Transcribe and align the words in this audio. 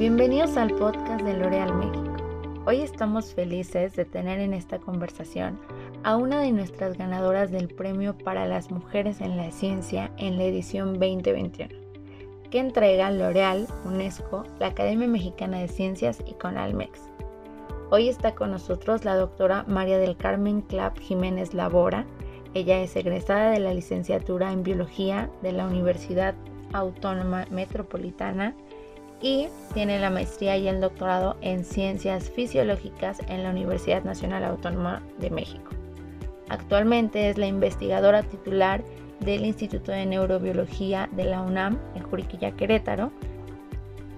Bienvenidos 0.00 0.56
al 0.56 0.74
podcast 0.76 1.22
de 1.24 1.34
L'Oreal 1.34 1.74
México. 1.74 2.16
Hoy 2.64 2.80
estamos 2.80 3.34
felices 3.34 3.94
de 3.96 4.06
tener 4.06 4.40
en 4.40 4.54
esta 4.54 4.78
conversación 4.78 5.60
a 6.04 6.16
una 6.16 6.40
de 6.40 6.52
nuestras 6.52 6.96
ganadoras 6.96 7.50
del 7.50 7.68
Premio 7.68 8.16
para 8.16 8.46
las 8.46 8.70
Mujeres 8.70 9.20
en 9.20 9.36
la 9.36 9.50
Ciencia 9.50 10.10
en 10.16 10.38
la 10.38 10.44
edición 10.44 10.94
2021, 10.94 11.68
que 12.50 12.60
entrega 12.60 13.10
L'Oreal, 13.10 13.66
UNESCO, 13.84 14.44
la 14.58 14.68
Academia 14.68 15.06
Mexicana 15.06 15.58
de 15.58 15.68
Ciencias 15.68 16.22
y 16.26 16.32
Conalmex. 16.32 16.98
Hoy 17.90 18.08
está 18.08 18.34
con 18.34 18.52
nosotros 18.52 19.04
la 19.04 19.16
doctora 19.16 19.66
María 19.68 19.98
del 19.98 20.16
Carmen 20.16 20.62
Clap 20.62 20.98
Jiménez 20.98 21.52
Labora. 21.52 22.06
Ella 22.54 22.80
es 22.80 22.96
egresada 22.96 23.50
de 23.50 23.60
la 23.60 23.74
licenciatura 23.74 24.50
en 24.50 24.62
Biología 24.62 25.28
de 25.42 25.52
la 25.52 25.66
Universidad 25.66 26.34
Autónoma 26.72 27.44
Metropolitana 27.50 28.56
y 29.20 29.48
tiene 29.74 29.98
la 29.98 30.10
maestría 30.10 30.56
y 30.56 30.68
el 30.68 30.80
doctorado 30.80 31.36
en 31.40 31.64
Ciencias 31.64 32.30
Fisiológicas 32.30 33.20
en 33.28 33.42
la 33.42 33.50
Universidad 33.50 34.02
Nacional 34.04 34.44
Autónoma 34.44 35.02
de 35.18 35.30
México. 35.30 35.70
Actualmente 36.48 37.30
es 37.30 37.38
la 37.38 37.46
investigadora 37.46 38.22
titular 38.22 38.82
del 39.20 39.44
Instituto 39.44 39.92
de 39.92 40.06
Neurobiología 40.06 41.08
de 41.12 41.24
la 41.24 41.42
UNAM 41.42 41.78
en 41.94 42.02
Juriquilla, 42.02 42.52
Querétaro. 42.52 43.12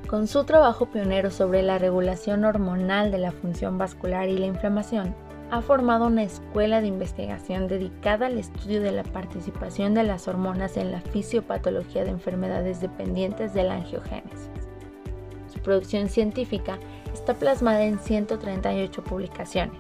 Con 0.09 0.27
su 0.27 0.45
trabajo 0.45 0.87
pionero 0.87 1.31
sobre 1.31 1.63
la 1.63 1.79
regulación 1.79 2.45
hormonal 2.45 3.11
de 3.11 3.19
la 3.19 3.33
función 3.33 3.79
vascular 3.79 4.29
y 4.29 4.39
la 4.39 4.47
inflamación, 4.47 5.15
ha 5.51 5.61
formado 5.61 6.07
una 6.07 6.23
escuela 6.23 6.81
de 6.81 6.87
investigación 6.87 7.69
dedicada 7.69 8.27
al 8.27 8.39
estudio 8.39 8.81
de 8.81 8.93
la 8.93 9.03
participación 9.03 9.93
de 9.93 10.05
las 10.05 10.27
hormonas 10.27 10.79
en 10.79 10.91
la 10.91 11.01
fisiopatología 11.01 12.05
de 12.05 12.11
enfermedades 12.11 12.81
dependientes 12.81 13.53
de 13.53 13.65
la 13.65 13.75
angiogénesis. 13.75 14.62
Su 15.53 15.61
producción 15.61 16.09
científica 16.09 16.79
está 17.13 17.35
plasmada 17.35 17.85
en 17.85 17.99
138 17.99 19.05
publicaciones 19.05 19.79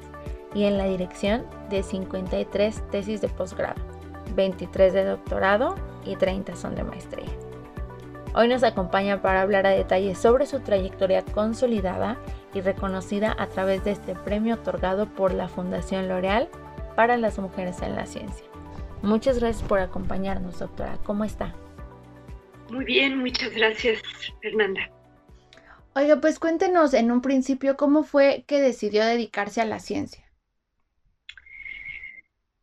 y 0.54 0.64
en 0.64 0.76
la 0.76 0.84
dirección 0.84 1.46
de 1.70 1.82
53 1.82 2.90
tesis 2.90 3.20
de 3.20 3.28
posgrado, 3.28 3.80
23 4.34 4.92
de 4.92 5.04
doctorado 5.04 5.76
y 6.04 6.16
30 6.16 6.54
son 6.56 6.74
de 6.74 6.84
maestría. 6.84 7.30
Hoy 8.34 8.48
nos 8.48 8.62
acompaña 8.62 9.20
para 9.20 9.42
hablar 9.42 9.66
a 9.66 9.70
detalle 9.70 10.14
sobre 10.14 10.46
su 10.46 10.60
trayectoria 10.60 11.22
consolidada 11.22 12.18
y 12.54 12.60
reconocida 12.60 13.34
a 13.38 13.46
través 13.46 13.84
de 13.84 13.92
este 13.92 14.14
premio 14.14 14.54
otorgado 14.54 15.06
por 15.06 15.32
la 15.32 15.48
Fundación 15.48 16.08
L'Oreal 16.08 16.48
para 16.96 17.16
las 17.16 17.38
mujeres 17.38 17.80
en 17.82 17.94
la 17.94 18.06
ciencia. 18.06 18.46
Muchas 19.02 19.38
gracias 19.38 19.66
por 19.66 19.80
acompañarnos, 19.80 20.58
doctora. 20.58 20.98
¿Cómo 21.04 21.24
está? 21.24 21.54
Muy 22.70 22.84
bien, 22.84 23.18
muchas 23.18 23.54
gracias, 23.54 24.00
Fernanda. 24.40 24.90
Oiga, 25.94 26.20
pues 26.22 26.38
cuéntenos 26.38 26.94
en 26.94 27.10
un 27.10 27.20
principio 27.20 27.76
cómo 27.76 28.02
fue 28.02 28.44
que 28.46 28.62
decidió 28.62 29.04
dedicarse 29.04 29.60
a 29.60 29.66
la 29.66 29.78
ciencia. 29.78 30.24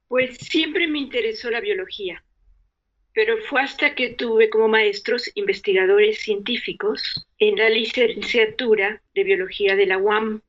Pues 0.08 0.38
siempre 0.38 0.88
me 0.88 0.97
interesó 0.97 1.52
la 1.52 1.59
biología, 1.59 2.23
pero 3.13 3.38
fue 3.47 3.61
hasta 3.61 3.94
que 3.94 4.09
tuve 4.09 4.49
como 4.49 4.67
maestros 4.67 5.30
investigadores 5.36 6.17
científicos 6.19 7.27
en 7.38 7.58
la 7.58 7.69
licenciatura 7.69 9.03
de 9.13 9.23
biología 9.23 9.75
de 9.75 9.86
la 9.86 9.99
UAM, 9.99 10.41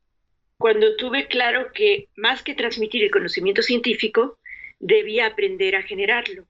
cuando 0.56 0.96
tuve 0.96 1.26
claro 1.26 1.72
que 1.74 2.08
más 2.16 2.42
que 2.42 2.54
transmitir 2.54 3.04
el 3.04 3.10
conocimiento 3.10 3.60
científico, 3.60 4.38
debía 4.78 5.26
aprender 5.26 5.76
a 5.76 5.82
generarlo. 5.82 6.46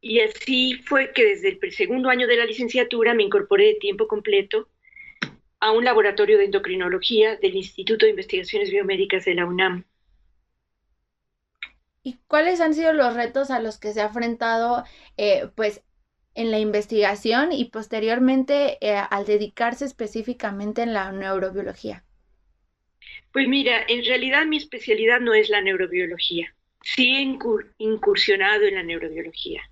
Y 0.00 0.20
así 0.20 0.74
fue 0.84 1.12
que 1.12 1.24
desde 1.24 1.56
el 1.62 1.72
segundo 1.72 2.08
año 2.08 2.26
de 2.26 2.36
la 2.36 2.44
licenciatura 2.44 3.14
me 3.14 3.22
incorporé 3.22 3.66
de 3.66 3.74
tiempo 3.74 4.08
completo 4.08 4.68
a 5.60 5.72
un 5.72 5.84
laboratorio 5.84 6.38
de 6.38 6.44
endocrinología 6.44 7.36
del 7.36 7.56
Instituto 7.56 8.06
de 8.06 8.10
Investigaciones 8.10 8.70
Biomédicas 8.70 9.24
de 9.24 9.34
la 9.34 9.46
UNAM. 9.46 9.84
¿Y 12.02 12.18
cuáles 12.28 12.60
han 12.60 12.74
sido 12.74 12.92
los 12.92 13.14
retos 13.14 13.50
a 13.50 13.60
los 13.60 13.78
que 13.78 13.92
se 13.92 14.00
ha 14.00 14.06
enfrentado 14.06 14.84
eh, 15.16 15.48
pues, 15.56 15.82
en 16.34 16.50
la 16.50 16.58
investigación 16.58 17.50
y 17.52 17.64
posteriormente 17.66 18.78
eh, 18.80 18.96
al 19.10 19.24
dedicarse 19.24 19.84
específicamente 19.84 20.82
en 20.82 20.92
la 20.92 21.10
neurobiología? 21.10 22.04
Pues 23.32 23.48
mira, 23.48 23.84
en 23.88 24.04
realidad 24.04 24.46
mi 24.46 24.56
especialidad 24.56 25.20
no 25.20 25.34
es 25.34 25.48
la 25.48 25.60
neurobiología. 25.60 26.54
Sí 26.82 27.16
he 27.16 27.22
incursionado 27.78 28.64
en 28.64 28.76
la 28.76 28.82
neurobiología, 28.84 29.62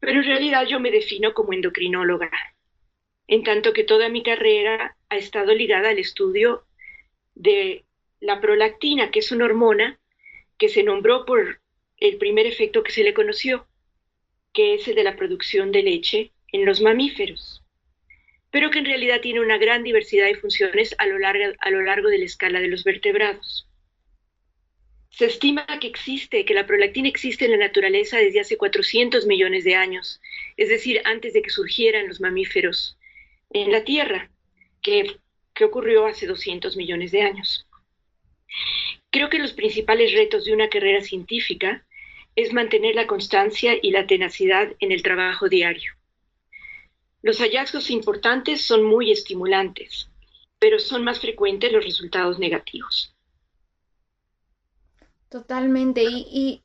pero 0.00 0.20
en 0.20 0.24
realidad 0.24 0.64
yo 0.66 0.80
me 0.80 0.90
defino 0.90 1.34
como 1.34 1.52
endocrinóloga 1.52 2.30
en 3.26 3.42
tanto 3.42 3.72
que 3.72 3.84
toda 3.84 4.08
mi 4.08 4.22
carrera 4.22 4.96
ha 5.08 5.16
estado 5.16 5.54
ligada 5.54 5.90
al 5.90 5.98
estudio 5.98 6.64
de 7.34 7.84
la 8.20 8.40
prolactina, 8.40 9.10
que 9.10 9.20
es 9.20 9.32
una 9.32 9.46
hormona 9.46 9.98
que 10.58 10.68
se 10.68 10.82
nombró 10.82 11.24
por 11.24 11.60
el 11.98 12.16
primer 12.18 12.46
efecto 12.46 12.82
que 12.82 12.92
se 12.92 13.04
le 13.04 13.14
conoció, 13.14 13.66
que 14.52 14.74
es 14.74 14.86
el 14.88 14.94
de 14.94 15.04
la 15.04 15.16
producción 15.16 15.72
de 15.72 15.82
leche 15.82 16.32
en 16.52 16.64
los 16.64 16.80
mamíferos, 16.80 17.62
pero 18.50 18.70
que 18.70 18.78
en 18.78 18.84
realidad 18.84 19.20
tiene 19.20 19.40
una 19.40 19.58
gran 19.58 19.82
diversidad 19.82 20.26
de 20.26 20.36
funciones 20.36 20.94
a 20.98 21.06
lo 21.06 21.18
largo, 21.18 21.44
a 21.58 21.70
de 21.70 22.18
la 22.18 22.24
escala 22.24 22.60
de 22.60 22.68
los 22.68 22.84
vertebrados. 22.84 23.68
Se 25.10 25.26
estima 25.26 25.66
que 25.80 25.86
existe, 25.86 26.44
que 26.44 26.54
la 26.54 26.66
prolactina 26.66 27.08
existe 27.08 27.44
en 27.44 27.52
la 27.52 27.56
naturaleza 27.56 28.18
desde 28.18 28.40
hace 28.40 28.56
400 28.56 29.26
millones 29.26 29.64
de 29.64 29.76
años, 29.76 30.20
es 30.56 30.68
decir, 30.68 31.00
antes 31.04 31.32
de 31.32 31.42
que 31.42 31.50
surgieran 31.50 32.08
los 32.08 32.20
mamíferos 32.20 32.96
en 33.54 33.72
la 33.72 33.84
Tierra, 33.84 34.30
que, 34.82 35.16
ocurrió 35.64 36.06
hace 36.06 36.26
200 36.26 36.76
millones 36.76 37.12
de 37.12 37.22
años. 37.22 37.66
Creo 39.10 39.30
que 39.30 39.38
los 39.38 39.52
principales 39.52 40.12
retos 40.12 40.44
de 40.44 40.52
una 40.52 40.68
carrera 40.68 41.00
científica 41.00 41.86
es 42.34 42.52
mantener 42.52 42.96
la 42.96 43.06
constancia 43.06 43.74
y 43.80 43.92
la 43.92 44.06
tenacidad 44.06 44.74
en 44.80 44.90
el 44.90 45.02
trabajo 45.02 45.48
diario. 45.48 45.92
Los 47.22 47.38
hallazgos 47.38 47.90
importantes 47.90 48.66
son 48.66 48.82
muy 48.82 49.12
estimulantes, 49.12 50.10
pero 50.58 50.80
son 50.80 51.04
más 51.04 51.20
frecuentes 51.20 51.72
los 51.72 51.84
resultados 51.84 52.40
negativos. 52.40 53.14
Totalmente. 55.28 56.02
Y, 56.02 56.26
y, 56.32 56.62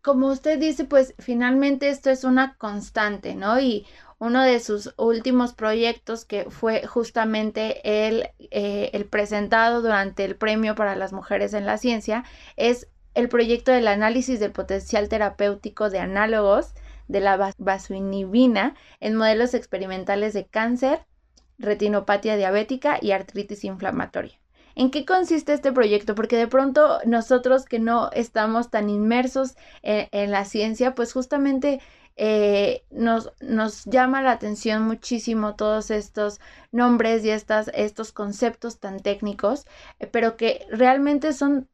como 0.00 0.28
usted 0.28 0.58
dice, 0.58 0.84
pues 0.84 1.14
finalmente 1.18 1.90
esto 1.90 2.10
es 2.10 2.24
una 2.24 2.56
constante, 2.56 3.34
¿no? 3.34 3.60
Uno 4.22 4.44
de 4.44 4.60
sus 4.60 4.94
últimos 4.98 5.52
proyectos 5.52 6.24
que 6.24 6.48
fue 6.48 6.86
justamente 6.86 8.06
el, 8.06 8.28
eh, 8.38 8.90
el 8.92 9.04
presentado 9.04 9.82
durante 9.82 10.24
el 10.24 10.36
Premio 10.36 10.76
para 10.76 10.94
las 10.94 11.12
Mujeres 11.12 11.54
en 11.54 11.66
la 11.66 11.76
Ciencia 11.76 12.22
es 12.56 12.86
el 13.14 13.28
proyecto 13.28 13.72
del 13.72 13.88
análisis 13.88 14.38
del 14.38 14.52
potencial 14.52 15.08
terapéutico 15.08 15.90
de 15.90 15.98
análogos 15.98 16.72
de 17.08 17.18
la 17.18 17.52
vasoinibina 17.58 18.76
en 19.00 19.16
modelos 19.16 19.54
experimentales 19.54 20.34
de 20.34 20.46
cáncer, 20.46 21.00
retinopatía 21.58 22.36
diabética 22.36 22.98
y 23.02 23.10
artritis 23.10 23.64
inflamatoria. 23.64 24.38
¿En 24.76 24.92
qué 24.92 25.04
consiste 25.04 25.52
este 25.52 25.72
proyecto? 25.72 26.14
Porque 26.14 26.36
de 26.36 26.46
pronto 26.46 27.00
nosotros 27.04 27.64
que 27.64 27.80
no 27.80 28.10
estamos 28.12 28.70
tan 28.70 28.88
inmersos 28.88 29.56
en 29.82 30.30
la 30.30 30.44
ciencia, 30.44 30.94
pues 30.94 31.12
justamente 31.12 31.80
eh, 32.16 32.84
nos, 32.90 33.32
nos 33.40 33.84
llama 33.86 34.22
la 34.22 34.32
atención 34.32 34.82
muchísimo 34.82 35.56
todos 35.56 35.90
estos 35.90 36.40
nombres 36.70 37.24
y 37.24 37.30
estas, 37.30 37.70
estos 37.74 38.12
conceptos 38.12 38.80
tan 38.80 39.00
técnicos, 39.00 39.64
eh, 39.98 40.06
pero 40.06 40.36
que 40.36 40.66
realmente 40.70 41.32
son 41.32 41.68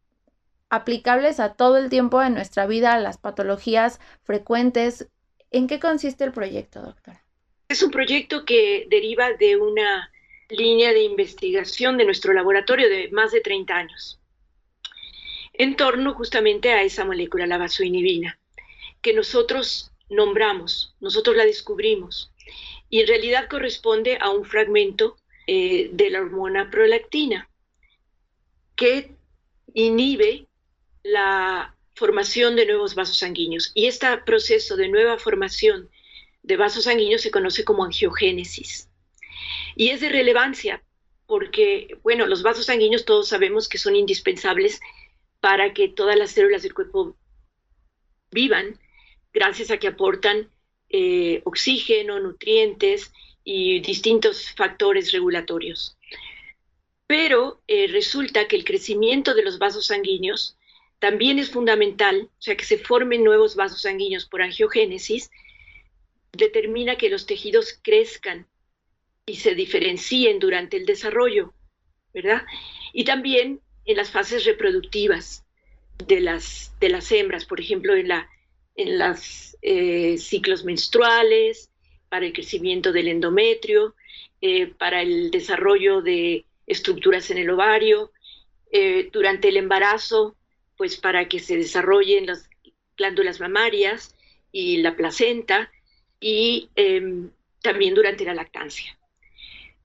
aplicables 0.70 1.40
a 1.40 1.54
todo 1.54 1.76
el 1.76 1.88
tiempo 1.88 2.22
en 2.22 2.34
nuestra 2.34 2.66
vida, 2.66 2.94
a 2.94 3.00
las 3.00 3.18
patologías 3.18 4.00
frecuentes. 4.22 5.08
¿En 5.50 5.66
qué 5.66 5.80
consiste 5.80 6.24
el 6.24 6.32
proyecto, 6.32 6.82
doctora? 6.82 7.24
Es 7.68 7.82
un 7.82 7.90
proyecto 7.90 8.44
que 8.44 8.86
deriva 8.88 9.32
de 9.32 9.56
una 9.56 10.10
línea 10.50 10.92
de 10.92 11.02
investigación 11.02 11.96
de 11.96 12.04
nuestro 12.04 12.32
laboratorio 12.32 12.88
de 12.88 13.10
más 13.10 13.32
de 13.32 13.40
30 13.40 13.74
años, 13.74 14.20
en 15.52 15.76
torno 15.76 16.14
justamente 16.14 16.72
a 16.72 16.82
esa 16.82 17.04
molécula, 17.04 17.46
la 17.46 17.58
vasoinibina, 17.58 18.38
que 19.02 19.12
nosotros 19.12 19.92
nombramos, 20.08 20.94
nosotros 21.00 21.36
la 21.36 21.44
descubrimos, 21.44 22.32
y 22.90 23.00
en 23.00 23.06
realidad 23.06 23.48
corresponde 23.48 24.18
a 24.20 24.30
un 24.30 24.44
fragmento 24.44 25.16
eh, 25.46 25.90
de 25.92 26.10
la 26.10 26.20
hormona 26.20 26.70
prolactina 26.70 27.48
que 28.76 29.14
inhibe 29.74 30.46
la 31.02 31.74
formación 31.94 32.56
de 32.56 32.66
nuevos 32.66 32.94
vasos 32.94 33.18
sanguíneos. 33.18 33.72
Y 33.74 33.86
este 33.86 34.06
proceso 34.18 34.76
de 34.76 34.88
nueva 34.88 35.18
formación 35.18 35.90
de 36.42 36.56
vasos 36.56 36.84
sanguíneos 36.84 37.22
se 37.22 37.30
conoce 37.30 37.64
como 37.64 37.84
angiogénesis. 37.84 38.88
Y 39.74 39.90
es 39.90 40.00
de 40.00 40.08
relevancia 40.08 40.82
porque, 41.26 41.98
bueno, 42.02 42.26
los 42.26 42.42
vasos 42.42 42.66
sanguíneos 42.66 43.04
todos 43.04 43.28
sabemos 43.28 43.68
que 43.68 43.78
son 43.78 43.96
indispensables 43.96 44.80
para 45.40 45.74
que 45.74 45.88
todas 45.88 46.16
las 46.16 46.30
células 46.30 46.62
del 46.62 46.74
cuerpo 46.74 47.16
vivan 48.30 48.78
gracias 49.32 49.70
a 49.70 49.78
que 49.78 49.88
aportan 49.88 50.50
eh, 50.88 51.42
oxígeno, 51.44 52.18
nutrientes 52.18 53.12
y 53.44 53.80
distintos 53.80 54.50
factores 54.52 55.12
regulatorios. 55.12 55.96
Pero 57.06 57.60
eh, 57.68 57.86
resulta 57.88 58.48
que 58.48 58.56
el 58.56 58.64
crecimiento 58.64 59.34
de 59.34 59.42
los 59.42 59.58
vasos 59.58 59.86
sanguíneos 59.86 60.56
también 60.98 61.38
es 61.38 61.50
fundamental, 61.50 62.28
o 62.38 62.42
sea, 62.42 62.56
que 62.56 62.64
se 62.64 62.78
formen 62.78 63.24
nuevos 63.24 63.54
vasos 63.54 63.82
sanguíneos 63.82 64.26
por 64.26 64.42
angiogénesis, 64.42 65.30
determina 66.32 66.96
que 66.96 67.08
los 67.08 67.26
tejidos 67.26 67.78
crezcan 67.82 68.46
y 69.24 69.36
se 69.36 69.54
diferencien 69.54 70.38
durante 70.38 70.76
el 70.76 70.86
desarrollo, 70.86 71.54
¿verdad? 72.12 72.44
Y 72.92 73.04
también 73.04 73.60
en 73.84 73.96
las 73.96 74.10
fases 74.10 74.44
reproductivas 74.44 75.44
de 76.06 76.20
las, 76.20 76.72
de 76.80 76.88
las 76.88 77.10
hembras, 77.12 77.44
por 77.44 77.60
ejemplo, 77.60 77.94
en, 77.94 78.08
la, 78.08 78.28
en 78.78 78.96
los 78.96 79.56
eh, 79.60 80.16
ciclos 80.18 80.64
menstruales, 80.64 81.68
para 82.08 82.24
el 82.24 82.32
crecimiento 82.32 82.92
del 82.92 83.08
endometrio, 83.08 83.96
eh, 84.40 84.68
para 84.68 85.02
el 85.02 85.30
desarrollo 85.32 86.00
de 86.00 86.44
estructuras 86.66 87.30
en 87.30 87.38
el 87.38 87.50
ovario, 87.50 88.12
eh, 88.70 89.10
durante 89.12 89.48
el 89.48 89.56
embarazo, 89.56 90.36
pues 90.76 90.96
para 90.96 91.28
que 91.28 91.40
se 91.40 91.56
desarrollen 91.56 92.26
las 92.26 92.48
glándulas 92.96 93.40
mamarias 93.40 94.14
y 94.52 94.76
la 94.78 94.96
placenta, 94.96 95.70
y 96.20 96.70
em, 96.76 97.30
también 97.60 97.94
durante 97.94 98.24
la 98.24 98.34
lactancia. 98.34 98.96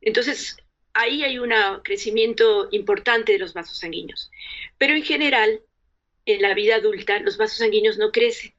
Entonces, 0.02 0.56
ahí 0.94 1.24
hay 1.24 1.40
un 1.40 1.52
crecimiento 1.84 2.68
importante 2.72 3.34
de 3.34 3.40
los 3.40 3.54
vasos 3.54 3.80
sanguíneos. 3.80 4.30
Pero 4.78 4.94
en 4.94 5.04
general, 5.04 5.62
en 6.26 6.42
la 6.44 6.54
vida 6.54 6.76
adulta, 6.76 7.20
los 7.20 7.38
vasos 7.38 7.58
sanguíneos 7.58 7.98
no 7.98 8.12
crecen. 8.12 8.54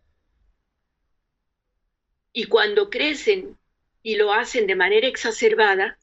Y 2.36 2.46
cuando 2.46 2.90
crecen 2.90 3.56
y 4.02 4.16
lo 4.16 4.32
hacen 4.32 4.66
de 4.66 4.74
manera 4.74 5.06
exacerbada, 5.06 5.98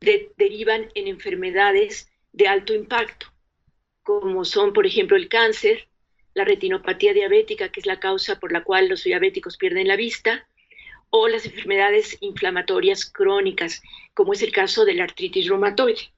derivan 0.00 0.90
en 0.94 1.06
enfermedades 1.06 2.10
de 2.32 2.48
alto 2.48 2.74
impacto, 2.74 3.32
como 4.02 4.44
son, 4.44 4.72
por 4.72 4.84
ejemplo, 4.84 5.16
el 5.16 5.28
cáncer, 5.28 5.88
la 6.34 6.44
retinopatía 6.44 7.14
diabética, 7.14 7.70
que 7.70 7.78
es 7.78 7.86
la 7.86 8.00
causa 8.00 8.40
por 8.40 8.50
la 8.50 8.64
cual 8.64 8.88
los 8.88 9.04
diabéticos 9.04 9.56
pierden 9.56 9.86
la 9.86 9.94
vista, 9.94 10.48
o 11.08 11.28
las 11.28 11.46
enfermedades 11.46 12.18
inflamatorias 12.20 13.04
crónicas, 13.04 13.80
como 14.12 14.32
es 14.32 14.42
el 14.42 14.50
caso 14.50 14.84
de 14.84 14.94
la 14.94 15.04
artritis 15.04 15.48
reumatoide. 15.48 16.12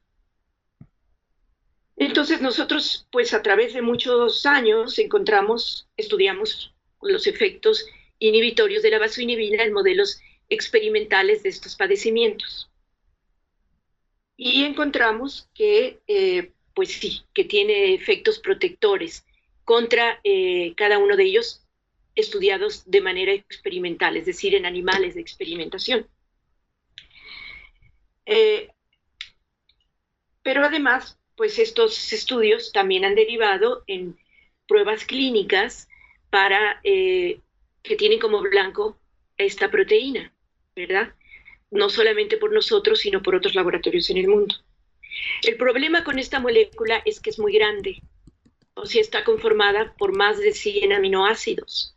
Entonces 1.96 2.40
nosotros, 2.40 3.06
pues 3.12 3.34
a 3.34 3.42
través 3.42 3.74
de 3.74 3.82
muchos 3.82 4.46
años, 4.46 4.98
encontramos, 4.98 5.88
estudiamos 5.98 6.74
los 7.02 7.26
efectos 7.26 7.86
inhibitorios 8.22 8.82
de 8.82 8.90
la 8.90 9.00
vasoinibina 9.00 9.64
en 9.64 9.72
modelos 9.72 10.20
experimentales 10.48 11.42
de 11.42 11.48
estos 11.48 11.74
padecimientos. 11.74 12.70
Y 14.36 14.64
encontramos 14.64 15.48
que, 15.54 16.00
eh, 16.06 16.52
pues 16.74 16.92
sí, 16.92 17.22
que 17.34 17.44
tiene 17.44 17.94
efectos 17.94 18.38
protectores 18.38 19.26
contra 19.64 20.20
eh, 20.22 20.72
cada 20.76 20.98
uno 20.98 21.16
de 21.16 21.24
ellos 21.24 21.66
estudiados 22.14 22.88
de 22.88 23.00
manera 23.00 23.32
experimental, 23.32 24.16
es 24.16 24.26
decir, 24.26 24.54
en 24.54 24.66
animales 24.66 25.14
de 25.14 25.20
experimentación. 25.20 26.06
Eh, 28.26 28.68
pero 30.42 30.64
además, 30.64 31.18
pues 31.36 31.58
estos 31.58 32.12
estudios 32.12 32.70
también 32.70 33.04
han 33.04 33.16
derivado 33.16 33.82
en 33.88 34.16
pruebas 34.68 35.04
clínicas 35.04 35.88
para 36.30 36.80
que 37.82 37.96
tienen 37.96 38.18
como 38.18 38.40
blanco 38.40 38.98
esta 39.36 39.70
proteína, 39.70 40.32
¿verdad? 40.76 41.14
No 41.70 41.88
solamente 41.88 42.36
por 42.36 42.52
nosotros, 42.52 43.00
sino 43.00 43.22
por 43.22 43.34
otros 43.34 43.54
laboratorios 43.54 44.10
en 44.10 44.18
el 44.18 44.28
mundo. 44.28 44.54
El 45.42 45.56
problema 45.56 46.04
con 46.04 46.18
esta 46.18 46.40
molécula 46.40 47.02
es 47.04 47.20
que 47.20 47.30
es 47.30 47.38
muy 47.38 47.52
grande, 47.52 48.02
o 48.74 48.86
sea, 48.86 49.00
está 49.00 49.24
conformada 49.24 49.94
por 49.98 50.16
más 50.16 50.38
de 50.38 50.52
100 50.52 50.92
aminoácidos 50.92 51.92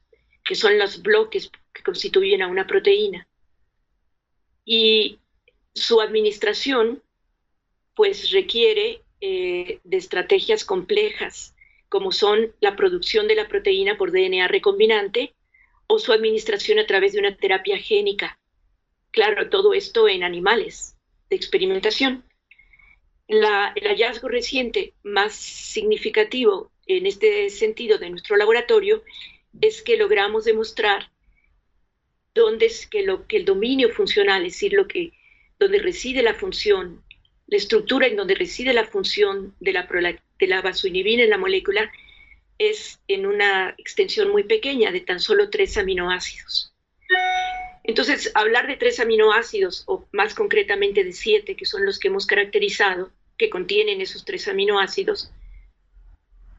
que 0.46 0.56
son 0.56 0.78
los 0.78 1.02
bloques 1.02 1.52
que 1.74 1.84
constituyen 1.84 2.42
a 2.44 2.48
una 2.48 2.68
proteína. 2.68 3.28
Y 4.64 5.20
su 5.74 6.00
administración, 6.00 7.02
pues 7.96 8.32
requiere 8.32 9.02
eh, 9.20 9.80
de 9.84 9.98
estrategias 9.98 10.64
complejas, 10.64 11.56
como 11.90 12.12
son 12.12 12.54
la 12.62 12.76
producción 12.76 13.28
de 13.28 13.36
la 13.36 13.48
proteína 13.48 13.98
por 13.98 14.12
DNA 14.12 14.48
recombinante 14.48 15.34
o 15.88 16.00
su 16.00 16.12
administración 16.14 16.80
a 16.80 16.86
través 16.86 17.14
de 17.14 17.20
una 17.20 17.36
terapia 17.36 17.78
génica. 17.78 18.40
Claro, 19.12 19.50
todo 19.50 19.74
esto 19.74 20.08
en 20.08 20.24
animales 20.24 20.96
de 21.30 21.36
experimentación. 21.36 22.24
el 23.28 23.44
hallazgo 23.88 24.28
reciente 24.28 24.94
más 25.04 25.34
significativo 25.34 26.72
en 26.86 27.06
este 27.06 27.50
sentido 27.50 27.98
de 27.98 28.10
nuestro 28.10 28.36
laboratorio 28.36 29.04
es 29.62 29.82
que 29.82 29.98
logramos 29.98 30.46
demostrar 30.46 31.10
dónde 32.34 32.68
es 32.68 32.86
que, 32.86 33.04
lo, 33.04 33.26
que 33.28 33.38
el 33.38 33.46
dominio 33.46 33.90
funcional, 33.90 34.46
es 34.46 34.54
decir, 34.54 34.74
lo 34.74 34.88
que, 34.88 35.14
donde 35.58 35.80
reside 35.80 36.22
la 36.22 36.34
función, 36.34 37.02
la 37.48 37.58
estructura 37.58 38.08
en 38.08 38.18
donde 38.18 38.36
reside 38.36 38.74
la 38.74 38.86
función 38.86 39.56
de 39.60 39.72
la, 39.72 39.88
de 40.40 40.48
la 40.48 40.62
vasoinibina 40.62 41.24
en 41.24 41.30
la 41.30 41.38
molécula, 41.38 41.92
es 42.58 43.00
en 43.08 43.26
una 43.26 43.76
extensión 43.78 44.30
muy 44.32 44.44
pequeña 44.44 44.92
de 44.92 45.02
tan 45.02 45.20
solo 45.20 45.50
tres 45.50 45.78
aminoácidos. 45.78 46.74
Entonces, 47.84 48.32
hablar 48.34 48.68
de 48.68 48.78
tres 48.78 49.00
aminoácidos, 49.00 49.84
o 49.86 50.06
más 50.12 50.34
concretamente 50.34 51.04
de 51.04 51.14
siete, 51.14 51.56
que 51.56 51.66
son 51.66 51.86
los 51.86 52.00
que 52.00 52.08
hemos 52.08 52.26
caracterizado, 52.26 53.12
que 53.38 53.50
contienen 53.50 54.02
esos 54.02 54.26
tres 54.26 54.48
aminoácidos, 54.48 55.32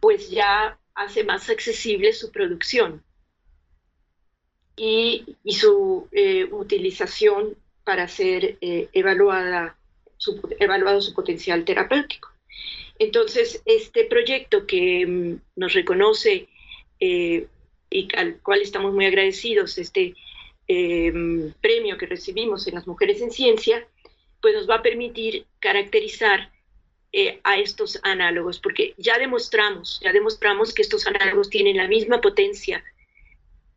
pues 0.00 0.30
ya 0.30 0.78
hace 0.94 1.24
más 1.24 1.50
accesible 1.50 2.12
su 2.12 2.30
producción 2.30 3.02
y, 4.76 5.36
su 5.50 6.08
eh, 6.12 6.44
utilización 6.44 7.56
para 7.82 8.06
ser 8.08 8.58
eh, 8.60 8.88
evaluada, 8.92 9.76
evaluado 10.60 11.00
su 11.00 11.14
potencial 11.14 11.64
terapéutico. 11.64 12.30
Entonces, 12.98 13.62
este 13.64 14.04
proyecto 14.04 14.66
que 14.66 15.06
mm, 15.06 15.40
nos 15.56 15.74
reconoce 15.74 16.48
eh, 17.00 17.46
y 17.90 18.08
al 18.16 18.40
cual 18.40 18.62
estamos 18.62 18.92
muy 18.92 19.06
agradecidos, 19.06 19.78
este 19.78 20.14
premio 20.66 21.96
que 21.96 22.06
recibimos 22.06 22.66
en 22.66 22.74
las 22.74 22.88
mujeres 22.88 23.20
en 23.20 23.30
ciencia, 23.30 23.86
pues 24.40 24.52
nos 24.52 24.68
va 24.68 24.76
a 24.76 24.82
permitir 24.82 25.46
caracterizar 25.60 26.50
eh, 27.18 27.40
a 27.44 27.58
estos 27.58 27.98
análogos, 28.02 28.60
porque 28.60 28.94
ya 28.98 29.18
demostramos, 29.18 30.00
ya 30.02 30.12
demostramos 30.12 30.74
que 30.74 30.82
estos 30.82 31.06
análogos 31.06 31.48
tienen 31.48 31.78
la 31.78 31.88
misma 31.88 32.20
potencia 32.20 32.84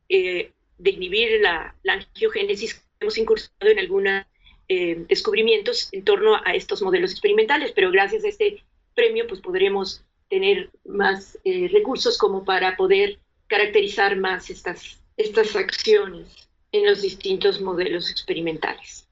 eh, 0.10 0.52
de 0.78 0.90
inhibir 0.90 1.40
la, 1.40 1.74
angiogénesis. 1.88 2.84
Hemos 3.00 3.18
incursionado 3.18 3.72
en 3.72 3.80
algunos 3.80 4.26
eh, 4.68 5.06
descubrimientos 5.08 5.88
en 5.94 6.04
torno 6.04 6.36
a 6.44 6.54
estos 6.54 6.82
modelos 6.82 7.12
experimentales, 7.12 7.72
pero 7.72 7.92
gracias 7.92 8.26
a 8.26 8.28
este 8.28 8.62
premio 9.00 9.26
pues 9.28 9.40
podremos 9.40 10.04
tener 10.30 10.70
más 10.86 11.38
recursos 11.72 12.18
como 12.18 12.44
para 12.44 12.76
poder 12.76 13.18
caracterizar 13.48 14.18
más 14.18 14.50
estas, 14.50 15.02
estas 15.18 15.56
acciones 15.56 16.50
en 16.72 16.86
los 16.86 17.02
distintos 17.02 17.62
modelos 17.62 18.12
experimentales. 18.12 19.09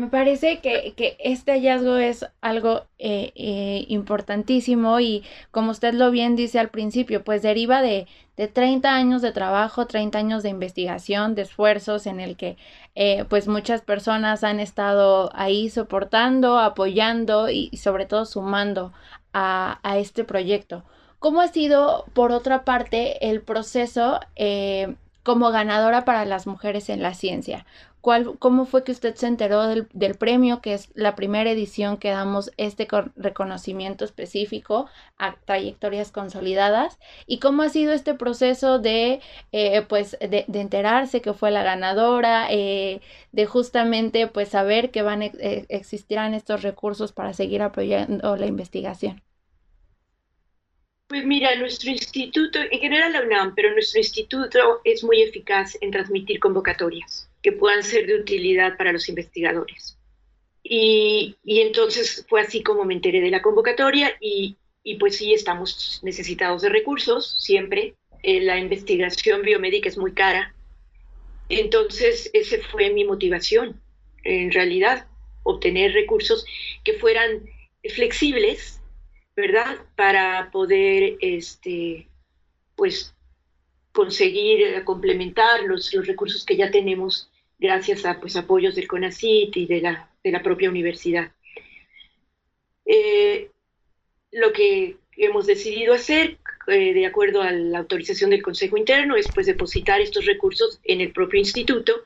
Me 0.00 0.06
parece 0.06 0.60
que, 0.60 0.94
este 1.18 1.52
hallazgo 1.52 1.96
es 1.96 2.24
algo 2.40 2.86
eh, 2.98 3.32
eh, 3.34 3.84
importantísimo 3.88 4.98
y 4.98 5.22
como 5.50 5.72
usted 5.72 5.92
lo 5.92 6.10
bien 6.10 6.36
dice 6.36 6.58
al 6.58 6.70
principio, 6.70 7.22
pues 7.22 7.42
deriva 7.42 7.82
de, 7.82 8.06
de 8.38 8.48
30 8.48 8.94
años 8.94 9.20
de 9.20 9.32
trabajo, 9.32 9.86
30 9.86 10.18
años 10.18 10.42
de 10.42 10.48
investigación, 10.48 11.34
de 11.34 11.42
esfuerzos 11.42 12.06
en 12.06 12.18
el 12.18 12.38
que 12.38 12.56
eh, 12.94 13.26
pues 13.28 13.46
muchas 13.46 13.82
personas 13.82 14.42
han 14.42 14.58
estado 14.58 15.28
ahí 15.34 15.68
soportando, 15.68 16.58
apoyando 16.58 17.50
y, 17.50 17.68
sobre 17.76 18.06
todo 18.06 18.24
sumando 18.24 18.94
a, 19.34 19.80
a, 19.82 19.98
este 19.98 20.24
proyecto. 20.24 20.82
¿Cómo 21.18 21.42
ha 21.42 21.48
sido, 21.48 22.06
por 22.14 22.32
otra 22.32 22.64
parte, 22.64 23.28
el 23.28 23.42
proceso 23.42 24.18
como 25.22 25.50
ganadora 25.50 26.06
para 26.06 26.24
las 26.24 26.46
mujeres 26.46 26.88
en 26.88 27.02
la 27.02 27.12
ciencia? 27.12 27.66
¿Cómo 28.00 28.64
fue 28.64 28.84
que 28.84 28.92
usted 28.92 29.14
se 29.14 29.26
enteró 29.26 29.66
del, 29.66 30.14
premio, 30.16 30.60
que 30.60 30.74
es 30.74 30.90
la 30.94 31.14
primera 31.14 31.50
edición 31.50 31.98
que 31.98 32.10
damos 32.10 32.50
este 32.56 32.88
reconocimiento 33.16 34.04
específico 34.04 34.88
a 35.18 35.36
trayectorias 35.44 36.10
consolidadas? 36.10 36.98
¿Y 37.26 37.40
cómo 37.40 37.62
ha 37.62 37.68
sido 37.68 37.92
este 37.92 38.14
proceso 38.14 38.78
de, 38.78 39.20
eh, 39.52 39.82
pues, 39.82 40.16
de, 40.20 40.46
enterarse 40.52 41.20
que 41.20 41.34
fue 41.34 41.50
la 41.50 41.62
ganadora, 41.62 42.46
eh, 42.50 43.00
de 43.32 43.46
justamente, 43.46 44.26
pues, 44.28 44.48
saber 44.48 44.90
que 44.90 45.02
van 45.02 45.22
eh, 45.22 45.66
existirán 45.68 46.34
estos 46.34 46.62
recursos 46.62 47.12
para 47.12 47.34
seguir 47.34 47.62
apoyando 47.62 48.36
la 48.36 48.46
investigación? 48.46 49.22
Pues 51.10 51.26
mira, 51.26 51.56
nuestro 51.56 51.90
instituto, 51.90 52.60
en 52.70 52.78
general 52.78 53.12
la 53.12 53.22
UNAM, 53.22 53.56
pero 53.56 53.72
nuestro 53.72 53.98
instituto 53.98 54.80
es 54.84 55.02
muy 55.02 55.22
eficaz 55.22 55.76
en 55.80 55.90
transmitir 55.90 56.38
convocatorias 56.38 57.28
que 57.42 57.50
puedan 57.50 57.82
ser 57.82 58.06
de 58.06 58.20
utilidad 58.20 58.76
para 58.76 58.92
los 58.92 59.08
investigadores. 59.08 59.98
Y, 60.62 61.36
entonces 61.44 62.24
fue 62.28 62.42
así 62.42 62.62
como 62.62 62.84
me 62.84 62.94
enteré 62.94 63.20
de 63.20 63.30
la 63.32 63.42
convocatoria 63.42 64.16
y, 64.20 64.56
pues 65.00 65.16
sí, 65.16 65.32
estamos 65.34 65.98
necesitados 66.04 66.62
de 66.62 66.68
recursos 66.68 67.42
siempre. 67.42 67.96
Eh, 68.22 68.42
la 68.42 68.58
investigación 68.58 69.42
biomédica 69.42 69.88
es 69.88 69.98
muy 69.98 70.12
cara. 70.12 70.54
Entonces, 71.48 72.30
esa 72.34 72.56
fue 72.70 72.90
mi 72.90 73.02
motivación, 73.02 73.80
en 74.22 74.52
realidad, 74.52 75.08
obtener 75.42 75.92
recursos 75.92 76.46
que 76.84 76.92
fueran 76.92 77.50
flexibles, 77.96 78.79
¿verdad? 79.40 79.78
Para 79.96 80.50
poder, 80.50 81.16
este, 81.20 82.06
pues, 82.76 83.14
conseguir 83.92 84.84
complementar 84.84 85.64
los, 85.64 85.92
los 85.92 86.06
recursos 86.06 86.44
que 86.44 86.56
ya 86.56 86.70
tenemos 86.70 87.30
gracias 87.58 88.04
a 88.06 88.20
pues, 88.20 88.36
apoyos 88.36 88.74
del 88.74 88.88
CONACIT 88.88 89.56
y 89.56 89.66
de 89.66 89.80
la, 89.80 90.10
de 90.22 90.30
la 90.32 90.42
propia 90.42 90.70
universidad. 90.70 91.32
Eh, 92.86 93.50
lo 94.32 94.52
que 94.52 94.96
hemos 95.16 95.46
decidido 95.46 95.92
hacer, 95.92 96.38
eh, 96.66 96.94
de 96.94 97.06
acuerdo 97.06 97.42
a 97.42 97.52
la 97.52 97.78
autorización 97.78 98.30
del 98.30 98.42
Consejo 98.42 98.76
Interno, 98.76 99.16
es 99.16 99.28
pues 99.32 99.46
depositar 99.46 100.00
estos 100.00 100.24
recursos 100.26 100.80
en 100.84 101.00
el 101.00 101.12
propio 101.12 101.38
instituto 101.38 102.04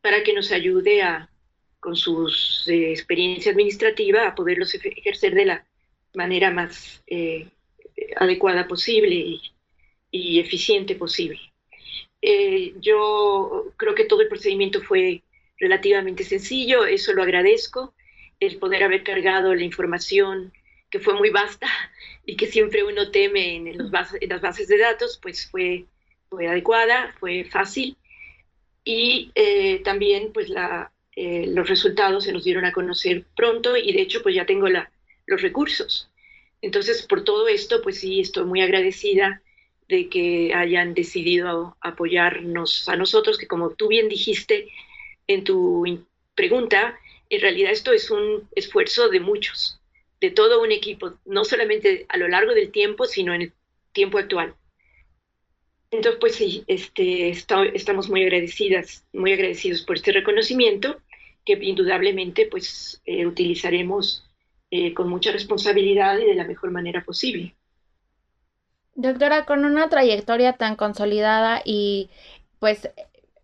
para 0.00 0.22
que 0.22 0.32
nos 0.32 0.52
ayude 0.52 1.02
a, 1.02 1.30
con 1.80 1.96
su 1.96 2.28
eh, 2.66 2.90
experiencia 2.90 3.52
administrativa, 3.52 4.26
a 4.26 4.34
poderlos 4.34 4.74
ejercer 4.74 5.34
de 5.34 5.44
la 5.44 5.66
manera 6.16 6.50
más 6.50 7.02
adecuada 8.16 8.66
posible 8.66 9.40
y, 10.10 10.40
eficiente 10.40 10.94
posible. 10.94 11.40
Eh, 12.22 12.74
yo 12.80 13.72
creo 13.76 13.94
que 13.94 14.04
todo 14.04 14.22
el 14.22 14.28
procedimiento 14.28 14.80
fue 14.80 15.22
relativamente 15.58 16.24
sencillo, 16.24 16.86
eso 16.86 17.12
lo 17.12 17.22
agradezco, 17.22 17.94
el 18.40 18.56
poder 18.56 18.82
haber 18.82 19.02
cargado 19.02 19.54
la 19.54 19.62
información 19.62 20.52
que 20.90 21.00
fue 21.00 21.14
muy 21.14 21.30
vasta 21.30 21.68
y 22.24 22.36
que 22.36 22.46
siempre 22.46 22.84
uno 22.84 23.10
teme 23.10 23.56
en, 23.56 23.78
las 23.78 24.40
bases 24.40 24.68
de 24.68 24.78
datos, 24.78 25.18
pues 25.22 25.50
fue, 25.50 25.84
fue 26.28 26.46
adecuada, 26.48 27.14
fue 27.20 27.44
fácil 27.44 27.96
y 28.84 29.30
eh, 29.34 29.80
también 29.84 30.32
pues 30.32 30.50
eh, 31.16 31.46
los 31.48 31.68
resultados 31.68 32.24
se 32.24 32.32
nos 32.32 32.44
dieron 32.44 32.64
a 32.64 32.72
conocer 32.72 33.24
pronto 33.36 33.76
y 33.76 33.92
de 33.92 34.02
hecho 34.02 34.22
pues 34.22 34.34
ya 34.34 34.46
tengo 34.46 34.68
la, 34.68 34.90
los 35.26 35.42
recursos. 35.42 36.10
Entonces 36.62 37.06
por 37.06 37.24
todo 37.24 37.48
esto 37.48 37.82
pues 37.82 38.00
sí 38.00 38.20
estoy 38.20 38.44
muy 38.44 38.60
agradecida 38.60 39.42
de 39.88 40.08
que 40.08 40.52
hayan 40.54 40.94
decidido 40.94 41.76
apoyarnos 41.80 42.88
a 42.88 42.96
nosotros, 42.96 43.38
que 43.38 43.46
como 43.46 43.70
tú 43.70 43.88
bien 43.88 44.08
dijiste 44.08 44.68
en 45.26 45.44
tu 45.44 46.04
pregunta, 46.34 46.98
en 47.30 47.40
realidad 47.40 47.72
esto 47.72 47.92
es 47.92 48.10
un 48.10 48.48
esfuerzo 48.54 49.08
de 49.08 49.20
muchos, 49.20 49.80
de 50.20 50.30
todo 50.30 50.62
un 50.62 50.72
equipo, 50.72 51.14
no 51.24 51.44
solamente 51.44 52.06
a 52.08 52.16
lo 52.16 52.28
largo 52.28 52.52
del 52.52 52.70
tiempo, 52.70 53.04
sino 53.04 53.34
en 53.34 53.42
el 53.42 53.52
tiempo 53.92 54.18
actual. 54.18 54.54
Entonces, 55.90 56.18
pues 56.20 56.34
sí, 56.34 56.64
este, 56.66 57.30
estamos 57.30 58.08
muy 58.08 58.22
agradecidas, 58.22 59.04
muy 59.12 59.32
agradecidos 59.32 59.82
por 59.82 59.96
este 59.96 60.12
reconocimiento 60.12 61.00
que 61.44 61.52
indudablemente 61.62 62.46
pues 62.46 63.00
eh, 63.06 63.24
utilizaremos 63.24 64.25
eh, 64.76 64.92
con 64.92 65.08
mucha 65.08 65.32
responsabilidad 65.32 66.18
y 66.18 66.26
de 66.26 66.34
la 66.34 66.44
mejor 66.44 66.70
manera 66.70 67.02
posible. 67.02 67.54
Doctora, 68.94 69.46
con 69.46 69.64
una 69.64 69.88
trayectoria 69.88 70.52
tan 70.52 70.76
consolidada 70.76 71.62
y 71.64 72.10
pues 72.58 72.90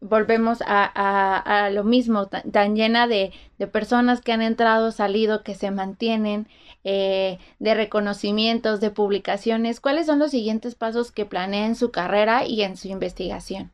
volvemos 0.00 0.58
a, 0.66 1.70
lo 1.72 1.84
mismo, 1.84 2.28
tan, 2.28 2.76
llena 2.76 3.06
de, 3.06 3.32
personas 3.72 4.20
que 4.20 4.32
han 4.32 4.42
entrado, 4.42 4.92
salido, 4.92 5.42
que 5.42 5.54
se 5.54 5.70
mantienen, 5.70 6.48
eh, 6.84 7.38
de 7.60 7.74
reconocimientos, 7.74 8.80
de 8.80 8.90
publicaciones, 8.90 9.80
¿cuáles 9.80 10.04
son 10.04 10.18
los 10.18 10.32
siguientes 10.32 10.74
pasos 10.74 11.12
que 11.12 11.24
planea 11.24 11.64
en 11.64 11.76
su 11.76 11.92
carrera 11.92 12.44
y 12.44 12.62
en 12.62 12.76
su 12.76 12.88
investigación? 12.88 13.70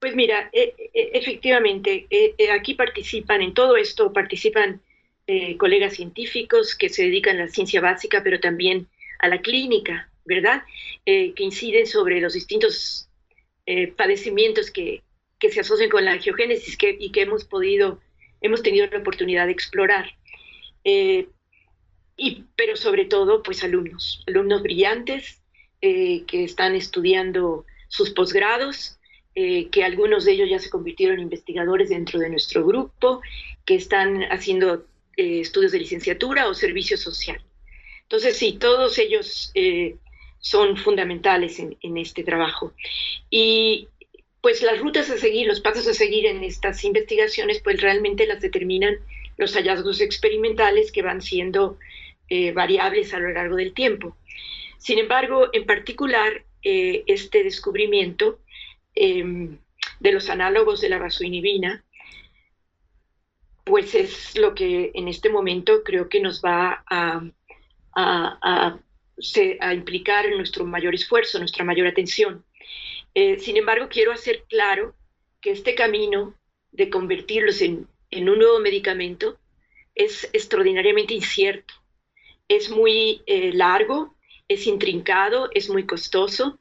Pues 0.00 0.14
mira, 0.14 0.50
e, 0.52 0.74
e, 0.92 1.10
efectivamente, 1.14 2.06
aquí 2.52 2.74
participan, 2.74 3.40
en 3.40 3.54
todo 3.54 3.76
esto 3.76 4.12
participan 4.12 4.82
eh, 5.28 5.58
colegas 5.58 5.94
científicos 5.94 6.74
que 6.74 6.88
se 6.88 7.02
dedican 7.02 7.36
a 7.36 7.44
la 7.44 7.48
ciencia 7.48 7.82
básica, 7.82 8.22
pero 8.24 8.40
también 8.40 8.88
a 9.18 9.28
la 9.28 9.42
clínica, 9.42 10.10
¿verdad? 10.24 10.62
Eh, 11.04 11.34
que 11.34 11.42
inciden 11.42 11.86
sobre 11.86 12.20
los 12.20 12.32
distintos 12.32 13.08
eh, 13.66 13.88
padecimientos 13.88 14.70
que, 14.70 15.02
se 15.38 15.60
asocian 15.60 15.90
con 15.90 16.04
la 16.04 16.12
angiogénesis 16.12 16.76
y 16.80 17.12
que 17.12 17.22
hemos 17.22 17.44
podido, 17.44 18.00
hemos 18.40 18.62
tenido 18.62 18.86
la 18.86 18.98
oportunidad 18.98 19.46
de 19.46 19.52
explorar. 19.52 20.06
Eh, 20.82 21.28
y, 22.16 22.44
pero 22.56 22.74
sobre 22.76 23.04
todo, 23.04 23.42
pues 23.42 23.62
alumnos, 23.62 24.24
alumnos 24.26 24.62
brillantes 24.62 25.42
que 25.80 26.42
están 26.42 26.74
estudiando 26.74 27.64
sus 27.86 28.10
posgrados, 28.10 28.98
que 29.34 29.84
algunos 29.84 30.24
de 30.24 30.32
ellos 30.32 30.50
ya 30.50 30.58
se 30.58 30.70
convirtieron 30.70 31.18
en 31.18 31.24
investigadores 31.24 31.90
dentro 31.90 32.18
de 32.18 32.30
nuestro 32.30 32.66
grupo, 32.66 33.20
que 33.64 33.76
están 33.76 34.22
haciendo 34.24 34.84
estudios 35.18 35.72
de 35.72 35.80
licenciatura 35.80 36.48
o 36.48 36.54
servicio 36.54 36.96
social. 36.96 37.40
Entonces, 38.02 38.36
sí, 38.36 38.52
todos 38.52 38.98
ellos 38.98 39.50
eh, 39.54 39.96
son 40.38 40.76
fundamentales 40.76 41.58
en, 41.58 41.96
este 41.98 42.22
trabajo. 42.22 42.72
Y 43.28 43.88
pues 44.40 44.62
las 44.62 44.78
rutas 44.78 45.10
a 45.10 45.18
seguir, 45.18 45.46
los 45.46 45.60
pasos 45.60 45.86
a 45.88 45.94
seguir 45.94 46.26
en 46.26 46.44
estas 46.44 46.84
investigaciones, 46.84 47.60
pues 47.62 47.80
realmente 47.82 48.26
las 48.26 48.40
determinan 48.40 48.96
los 49.36 49.54
hallazgos 49.54 50.00
experimentales 50.00 50.92
que 50.92 51.02
van 51.02 51.20
siendo 51.20 51.78
eh, 52.28 52.52
variables 52.52 53.12
a 53.12 53.18
lo 53.18 53.30
largo 53.30 53.56
del 53.56 53.74
tiempo. 53.74 54.16
Sin 54.78 54.98
embargo, 54.98 55.48
en 55.52 55.66
particular, 55.66 56.44
eh, 56.62 57.02
este 57.06 57.42
descubrimiento 57.42 58.38
em, 58.94 59.58
de 60.00 60.12
los 60.12 60.30
análogos 60.30 60.80
de 60.80 60.88
la 60.88 60.98
vasoinibina, 60.98 61.84
pues 63.68 63.94
es 63.94 64.36
lo 64.38 64.54
que 64.54 64.90
en 64.94 65.08
este 65.08 65.28
momento 65.28 65.82
creo 65.84 66.08
que 66.08 66.20
nos 66.20 66.42
va 66.42 66.84
a 66.86 67.22
implicar 69.72 70.26
en 70.26 70.36
nuestro 70.38 70.64
mayor 70.64 70.94
esfuerzo, 70.94 71.38
nuestra 71.38 71.64
mayor 71.64 71.86
atención. 71.86 72.44
Eh, 73.14 73.38
sin 73.38 73.56
embargo, 73.56 73.88
quiero 73.90 74.12
hacer 74.12 74.44
claro 74.48 74.94
que 75.40 75.50
este 75.50 75.74
camino 75.74 76.34
de 76.72 76.90
convertirlos 76.90 77.60
en, 77.62 77.88
un 78.12 78.38
nuevo 78.38 78.60
medicamento 78.60 79.38
es 79.94 80.28
extraordinariamente 80.32 81.14
incierto, 81.14 81.74
es 82.48 82.70
muy 82.70 83.22
eh, 83.26 83.52
largo, 83.52 84.16
es 84.46 84.66
intrincado, 84.66 85.50
es 85.52 85.68
muy 85.68 85.84
costoso 85.84 86.58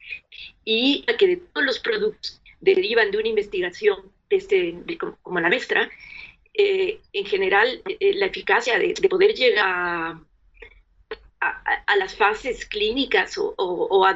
y 0.66 1.06
que 1.18 1.28
de 1.28 1.38
todos 1.38 1.66
los 1.66 1.80
productos 1.80 2.42
derivan 2.60 3.12
de 3.12 3.20
una 3.20 3.30
investigación 3.30 4.12
este, 4.30 4.76
como 5.22 5.40
la 5.40 5.50
nuestra, 5.50 5.90
eh, 6.58 7.00
en 7.14 7.26
general 7.26 7.82
la 8.00 8.26
eficacia 8.26 8.80
de, 8.80 8.94
de, 9.00 9.10
poder 9.10 9.34
llegar 9.36 10.18
a, 11.40 11.96
las 11.98 12.16
fases 12.16 12.66
clínicas 12.66 13.36
o, 13.38 14.06
a, 14.06 14.14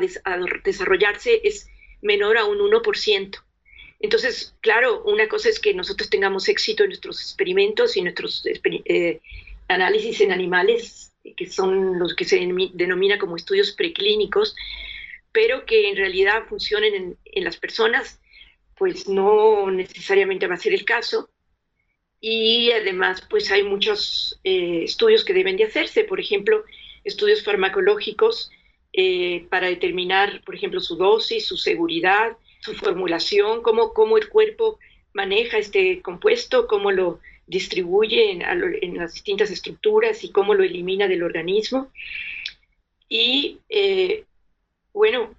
desarrollarse 0.63 1.41
es 1.43 1.69
menor 2.01 2.37
a 2.37 2.45
un 2.45 2.59
1%. 2.59 3.41
Entonces, 3.99 4.55
claro, 4.61 5.03
una 5.03 5.27
cosa 5.27 5.49
es 5.49 5.59
que 5.59 5.73
nosotros 5.73 6.09
tengamos 6.09 6.49
éxito 6.49 6.83
en 6.83 6.89
nuestros 6.89 7.21
experimentos 7.21 7.95
y 7.95 8.01
nuestros 8.01 8.43
eh, 8.45 9.19
análisis 9.67 10.21
en 10.21 10.31
animales, 10.31 11.13
que 11.37 11.47
son 11.47 11.99
los 11.99 12.15
que 12.15 12.25
se 12.25 12.39
denomina 12.73 13.19
como 13.19 13.35
estudios 13.35 13.73
preclínicos, 13.73 14.55
pero 15.31 15.65
que 15.65 15.89
en 15.89 15.95
realidad 15.95 16.45
funcionen 16.49 17.17
en, 17.23 17.43
las 17.43 17.57
personas, 17.57 18.19
pues 18.75 19.07
no 19.07 19.69
necesariamente 19.69 20.47
va 20.47 20.55
a 20.55 20.57
ser 20.57 20.73
el 20.73 20.83
caso. 20.83 21.29
Y 22.23 22.71
además, 22.71 23.25
pues 23.27 23.51
hay 23.51 23.63
muchos 23.63 24.39
eh, 24.43 24.83
estudios 24.83 25.25
que 25.25 25.33
deben 25.33 25.57
de 25.57 25.63
hacerse. 25.63 26.03
Por 26.03 26.19
ejemplo, 26.19 26.63
estudios 27.03 27.43
farmacológicos 27.43 28.51
eh, 28.93 29.47
para 29.49 29.67
determinar, 29.67 30.43
por 30.45 30.53
ejemplo, 30.53 30.79
su 30.79 30.95
dosis, 30.95 31.47
su 31.47 31.57
seguridad, 31.57 32.37
su 32.59 32.75
formulación, 32.75 33.63
cómo, 33.63 33.91
cómo 33.93 34.19
el 34.19 34.29
cuerpo 34.29 34.77
maneja 35.13 35.57
este 35.57 36.03
compuesto, 36.03 36.67
cómo 36.67 36.91
lo 36.91 37.19
distribuye 37.47 38.31
en, 38.31 38.97
las 38.97 39.13
distintas 39.15 39.49
estructuras 39.49 40.23
y 40.23 40.31
cómo 40.31 40.53
lo 40.53 40.63
elimina 40.63 41.07
del 41.07 41.23
organismo. 41.23 41.91
Y 43.09 43.57
eh, 43.67 44.25
bueno, 44.93 45.35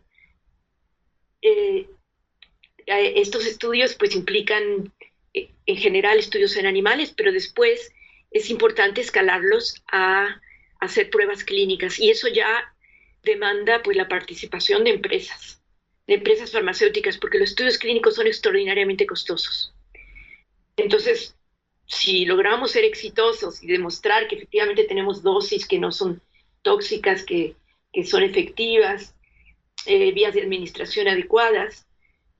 estos 2.86 3.46
estudios 3.46 3.94
pues 3.94 4.16
implican 4.16 4.92
en 5.34 5.76
general 5.76 6.18
estudios 6.18 6.56
en 6.56 6.66
animales, 6.66 7.12
pero 7.16 7.32
después 7.32 7.92
es 8.30 8.50
importante 8.50 9.00
escalarlos 9.00 9.82
a 9.90 10.40
hacer 10.80 11.10
pruebas 11.10 11.44
clínicas 11.44 11.98
y 11.98 12.10
eso 12.10 12.28
ya 12.28 12.74
demanda 13.22 13.82
pues 13.82 13.96
la 13.96 14.08
participación 14.08 14.84
de 14.84 14.90
empresas, 14.90 15.62
de 16.06 16.14
empresas 16.14 16.50
farmacéuticas, 16.50 17.18
porque 17.18 17.38
los 17.38 17.50
estudios 17.50 17.78
clínicos 17.78 18.16
son 18.16 18.26
extraordinariamente 18.26 19.06
costosos. 19.06 19.72
Entonces, 20.76 21.36
si 21.86 22.24
logramos 22.24 22.72
ser 22.72 22.84
exitosos 22.84 23.62
y 23.62 23.66
demostrar 23.66 24.26
que 24.26 24.36
efectivamente 24.36 24.84
tenemos 24.84 25.22
dosis 25.22 25.66
que 25.66 25.78
no 25.78 25.92
son 25.92 26.22
tóxicas, 26.62 27.24
que, 27.24 27.54
son 28.04 28.22
efectivas, 28.22 29.14
eh, 29.84 30.12
vías 30.12 30.34
de 30.34 30.42
administración 30.42 31.08
adecuadas, 31.08 31.86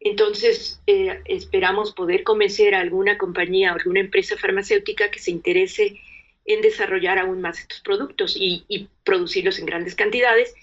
entonces 0.05 0.81
eh, 0.87 1.21
esperamos 1.27 1.93
poder 1.93 2.25
convencer 2.25 2.75
a 2.75 2.81
alguna 2.81 3.19
compañía 3.19 3.73
o 3.73 3.77
alguna 3.77 4.01
empresa 4.01 4.37
farmacéutica 4.37 5.11
que 5.11 5.19
se 5.19 5.31
interese 5.31 6.01
en 6.45 6.61
desarrollar 6.61 7.19
aún 7.19 7.41
más 7.41 7.61
estos 7.61 7.81
productos 7.81 8.37
y, 8.37 8.89
producirlos 9.05 9.59
en 9.59 9.67
grandes 9.67 9.95
cantidades 9.95 10.55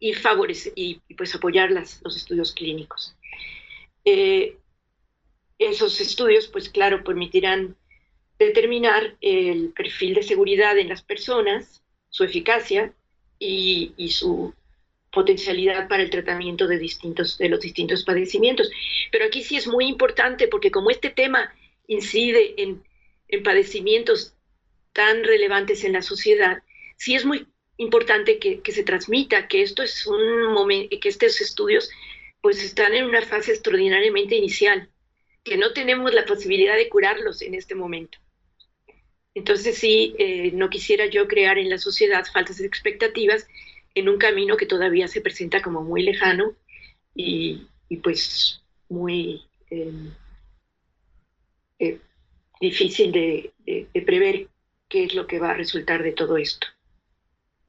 y 0.00 0.14
favorecer 0.14 0.72
y, 0.74 1.00
pues 1.16 1.34
apoyar 1.34 1.70
los 1.70 2.16
estudios 2.16 2.52
clínicos. 2.52 3.14
Eh, 4.04 4.56
esos 5.58 6.00
estudios, 6.00 6.48
pues 6.48 6.68
claro, 6.68 7.02
permitirán 7.04 7.76
determinar 8.38 9.16
el 9.20 9.72
perfil 9.74 10.14
de 10.14 10.22
seguridad 10.22 10.78
en 10.78 10.88
las 10.88 11.02
personas, 11.02 11.82
su 12.08 12.24
eficacia 12.24 12.92
y, 13.38 13.92
su 14.10 14.54
potencialidad 15.18 15.88
para 15.88 16.04
el 16.04 16.10
tratamiento 16.10 16.68
de, 16.68 16.78
distintos, 16.78 17.38
de 17.38 17.48
los 17.48 17.58
distintos 17.58 18.04
padecimientos. 18.04 18.70
Pero 19.10 19.24
aquí 19.24 19.42
sí 19.42 19.56
es 19.56 19.66
muy 19.66 19.86
importante 19.86 20.46
porque 20.46 20.70
como 20.70 20.90
este 20.90 21.10
tema 21.10 21.52
incide 21.88 22.54
en, 22.62 22.84
padecimientos 23.42 24.36
tan 24.92 25.24
relevantes 25.24 25.82
en 25.82 25.92
la 25.92 26.02
sociedad, 26.02 26.62
sí 26.96 27.16
es 27.16 27.24
muy 27.24 27.48
importante 27.78 28.38
que, 28.38 28.60
se 28.72 28.84
transmita 28.84 29.48
que 29.48 29.62
esto 29.62 29.82
es 29.82 30.06
un 30.06 30.52
momento, 30.52 30.96
que 31.00 31.08
estos 31.08 31.40
estudios 31.40 31.90
pues 32.40 32.62
están 32.62 32.94
en 32.94 33.04
una 33.04 33.22
fase 33.22 33.50
extraordinariamente 33.50 34.36
inicial, 34.36 34.88
que 35.42 35.56
no 35.56 35.72
tenemos 35.72 36.14
la 36.14 36.26
posibilidad 36.26 36.76
de 36.76 36.88
curarlos 36.88 37.42
en 37.42 37.54
este 37.56 37.74
momento. 37.74 38.18
Entonces 39.34 39.78
sí, 39.78 40.14
eh, 40.18 40.52
no 40.54 40.70
quisiera 40.70 41.06
yo 41.06 41.26
crear 41.26 41.58
en 41.58 41.70
la 41.70 41.78
sociedad 41.78 42.24
falsas 42.32 42.60
expectativas 42.60 43.48
en 43.98 44.08
un 44.08 44.18
camino 44.18 44.56
que 44.56 44.66
todavía 44.66 45.08
se 45.08 45.20
presenta 45.20 45.62
como 45.62 45.82
muy 45.82 46.02
lejano 46.02 46.52
y, 47.14 47.66
pues 48.02 48.62
muy 48.88 49.42
em, 49.70 50.12
eh, 51.78 52.00
difícil 52.60 53.12
de, 53.12 53.52
prever 54.06 54.48
qué 54.88 55.04
es 55.04 55.14
lo 55.14 55.26
que 55.26 55.38
va 55.38 55.50
a 55.50 55.54
resultar 55.54 56.02
de 56.02 56.12
todo 56.12 56.36
esto. 56.36 56.66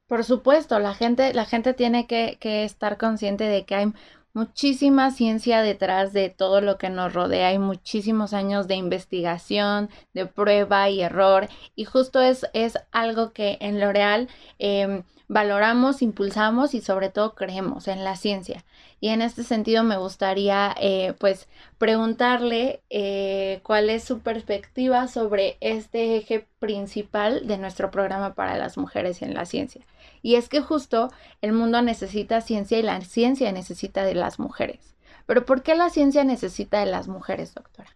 Por 0.07 0.23
supuesto, 0.23 0.79
la 0.79 0.95
gente, 0.95 1.33
la 1.33 1.45
gente 1.45 1.73
tiene 1.73 2.07
que 2.07 2.37
estar 2.63 2.97
consciente 2.97 3.43
de 3.43 3.65
que 3.65 3.75
hay 3.75 3.93
muchísima 4.33 5.11
ciencia 5.11 5.61
detrás 5.61 6.13
de 6.13 6.29
todo 6.29 6.61
lo 6.61 6.77
que 6.77 6.89
nos 6.89 7.13
rodea, 7.13 7.47
hay 7.47 7.59
muchísimos 7.59 8.33
años 8.33 8.67
de 8.67 8.75
investigación, 8.75 9.89
de 10.13 10.25
prueba 10.25 10.89
y 10.89 11.01
error, 11.01 11.47
y 11.75 11.85
justo 11.85 12.21
es, 12.21 12.45
es 12.53 12.77
algo 12.91 13.33
que 13.33 13.57
en 13.61 13.79
L'Oreal 13.79 14.27
em, 14.59 15.03
valoramos, 15.27 16.01
impulsamos 16.01 16.73
y 16.73 16.81
sobre 16.81 17.09
todo 17.09 17.35
creemos 17.35 17.87
en 17.87 18.03
la 18.03 18.15
ciencia. 18.15 18.65
Y 19.01 19.09
en 19.09 19.21
este 19.21 19.43
sentido 19.43 19.83
me 19.83 19.97
gustaría 19.97 20.75
eh, 20.79 21.13
pues 21.19 21.47
preguntarle 21.77 22.81
eh, 22.89 23.61
cuál 23.63 23.89
es 23.89 24.03
su 24.03 24.19
perspectiva 24.19 25.07
sobre 25.07 25.57
este 25.61 26.17
eje 26.17 26.45
principal 26.59 27.47
de 27.47 27.57
nuestro 27.57 27.91
programa 27.91 28.33
para 28.33 28.57
las 28.57 28.77
mujeres 28.77 29.21
en 29.21 29.33
la 29.33 29.45
ciencia. 29.45 29.85
Y 30.21 30.35
es 30.35 30.49
que 30.49 30.59
justo 30.59 31.11
el 31.41 31.53
mundo 31.53 31.81
necesita 31.81 32.41
ciencia 32.41 32.77
y 32.77 32.83
la 32.83 32.99
ciencia 33.01 33.51
necesita 33.51 34.03
de 34.03 34.15
las 34.15 34.37
mujeres. 34.37 34.95
Pero 35.25 35.45
¿por 35.45 35.63
qué 35.63 35.75
la 35.75 35.89
ciencia 35.89 36.23
necesita 36.23 36.79
de 36.79 36.87
las 36.91 37.07
mujeres, 37.07 37.53
doctora? 37.53 37.95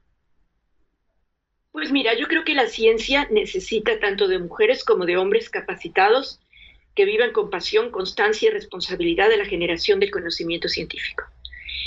Pues 1.71 1.91
mira, 1.91 2.13
yo 2.13 2.27
creo 2.27 2.43
que 2.45 2.53
la 2.53 2.67
ciencia 2.67 3.27
necesita 3.31 3.99
tanto 3.99 4.27
de 4.27 4.37
mujeres 4.37 4.83
como 4.83 5.05
de 5.05 5.17
hombres 5.17 5.49
capacitados 5.49 6.39
que 6.95 7.05
vivan 7.05 7.31
con 7.31 7.49
pasión, 7.49 7.91
constancia 7.91 8.47
y 8.49 8.51
responsabilidad 8.51 9.29
de 9.29 9.37
la 9.37 9.45
generación 9.45 9.99
del 9.99 10.11
conocimiento 10.11 10.67
científico. 10.67 11.23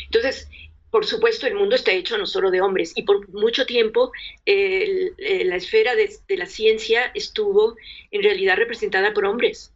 Entonces, 0.04 0.48
por 0.90 1.04
supuesto, 1.04 1.46
el 1.46 1.54
mundo 1.54 1.76
está 1.76 1.92
hecho 1.92 2.16
no 2.16 2.26
solo 2.26 2.50
de 2.50 2.60
hombres 2.60 2.92
y 2.96 3.02
por 3.02 3.28
mucho 3.28 3.66
tiempo 3.66 4.12
la 4.46 5.56
esfera 5.56 5.94
de, 5.94 6.10
la 6.36 6.46
ciencia 6.46 7.10
estuvo 7.14 7.76
en 8.10 8.22
realidad 8.22 8.56
representada 8.56 9.12
por 9.12 9.26
hombres. 9.26 9.72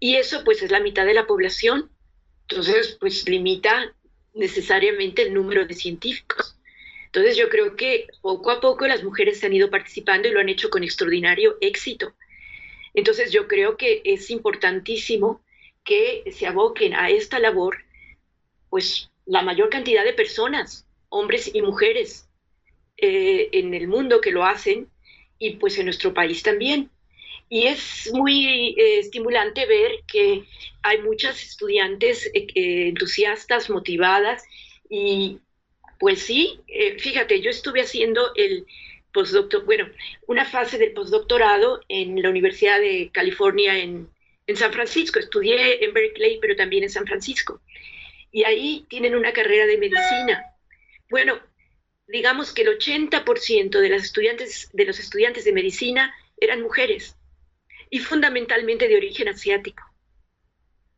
Y 0.00 0.16
eso 0.16 0.42
pues 0.44 0.62
es 0.62 0.70
la 0.70 0.80
mitad 0.80 1.06
de 1.06 1.14
la 1.14 1.26
población. 1.26 1.90
Entonces, 2.48 2.96
pues 2.98 3.28
limita 3.28 3.94
necesariamente 4.34 5.22
el 5.22 5.34
número 5.34 5.66
de 5.66 5.74
científicos. 5.74 6.56
Entonces 7.06 7.36
yo 7.36 7.48
creo 7.48 7.76
que 7.76 8.08
poco 8.20 8.50
a 8.50 8.60
poco 8.60 8.86
las 8.86 9.02
mujeres 9.02 9.42
han 9.44 9.52
ido 9.52 9.70
participando 9.70 10.28
y 10.28 10.32
lo 10.32 10.40
han 10.40 10.48
hecho 10.48 10.68
con 10.68 10.82
extraordinario 10.82 11.56
éxito. 11.60 12.12
Entonces 12.96 13.30
yo 13.30 13.46
creo 13.46 13.76
que 13.76 14.00
es 14.04 14.30
importantísimo 14.30 15.42
que 15.84 16.24
se 16.32 16.46
aboquen 16.46 16.94
a 16.94 17.10
esta 17.10 17.38
labor, 17.38 17.76
pues 18.70 19.10
la 19.26 19.42
mayor 19.42 19.68
cantidad 19.68 20.02
de 20.02 20.14
personas, 20.14 20.86
hombres 21.10 21.54
y 21.54 21.60
mujeres, 21.60 22.28
eh, 22.96 23.50
en 23.52 23.74
el 23.74 23.86
mundo 23.86 24.22
que 24.22 24.32
lo 24.32 24.44
hacen 24.44 24.88
y 25.38 25.56
pues 25.56 25.78
en 25.78 25.84
nuestro 25.84 26.14
país 26.14 26.42
también. 26.42 26.90
Y 27.50 27.66
es 27.66 28.10
muy 28.14 28.74
eh, 28.78 28.98
estimulante 28.98 29.66
ver 29.66 30.00
que 30.10 30.44
hay 30.82 31.02
muchas 31.02 31.42
estudiantes 31.42 32.30
eh, 32.32 32.88
entusiastas, 32.88 33.68
motivadas 33.68 34.42
y 34.88 35.38
pues 35.98 36.20
sí, 36.20 36.60
fíjate, 36.98 37.40
yo 37.40 37.48
estuve 37.48 37.80
haciendo 37.80 38.34
el 38.34 38.66
postdoctor, 39.16 39.64
bueno, 39.64 39.88
una 40.26 40.44
fase 40.44 40.76
del 40.76 40.92
postdoctorado 40.92 41.80
en 41.88 42.20
la 42.20 42.28
Universidad 42.28 42.78
de 42.78 43.10
California 43.10 43.78
en, 43.78 44.10
San 44.54 44.72
Francisco. 44.72 45.18
Estudié 45.18 45.82
en 45.84 45.94
Berkeley, 45.94 46.38
pero 46.38 46.54
también 46.54 46.84
en 46.84 46.90
San 46.90 47.06
Francisco. 47.06 47.62
Y 48.30 48.44
ahí 48.44 48.84
tienen 48.90 49.16
una 49.16 49.32
carrera 49.32 49.66
de 49.66 49.78
medicina. 49.78 50.44
Bueno, 51.08 51.40
digamos 52.06 52.52
que 52.52 52.62
el 52.62 52.78
80% 52.78 53.80
de, 53.80 53.88
las 53.88 54.04
estudiantes, 54.04 54.68
de 54.72 54.84
los 54.84 55.00
estudiantes 55.00 55.44
de 55.46 55.52
medicina 55.52 56.14
eran 56.38 56.60
mujeres 56.60 57.16
y 57.88 58.00
fundamentalmente 58.00 58.86
de 58.86 58.96
origen 58.96 59.28
asiático, 59.28 59.82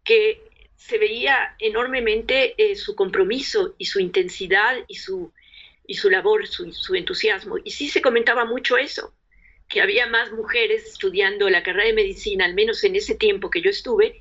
que 0.02 0.42
se 0.74 0.98
veía 0.98 1.54
enormemente 1.60 2.54
eh, 2.58 2.74
su 2.74 2.96
compromiso 2.96 3.76
y 3.78 3.86
su 3.86 4.00
intensidad 4.00 4.76
y 4.88 4.96
su 4.96 5.32
y 5.88 5.94
su 5.94 6.10
labor, 6.10 6.46
su, 6.46 6.94
entusiasmo. 6.94 7.56
Y 7.64 7.70
sí 7.70 7.88
se 7.88 8.02
comentaba 8.02 8.44
mucho 8.44 8.76
eso, 8.76 9.14
que 9.68 9.80
había 9.80 10.06
más 10.06 10.30
mujeres 10.32 10.84
estudiando 10.84 11.48
la 11.48 11.62
carrera 11.62 11.86
de 11.86 11.94
medicina, 11.94 12.44
al 12.44 12.54
menos 12.54 12.84
en 12.84 12.94
ese 12.94 13.14
tiempo 13.14 13.50
que 13.50 13.62
yo 13.62 13.70
estuve, 13.70 14.20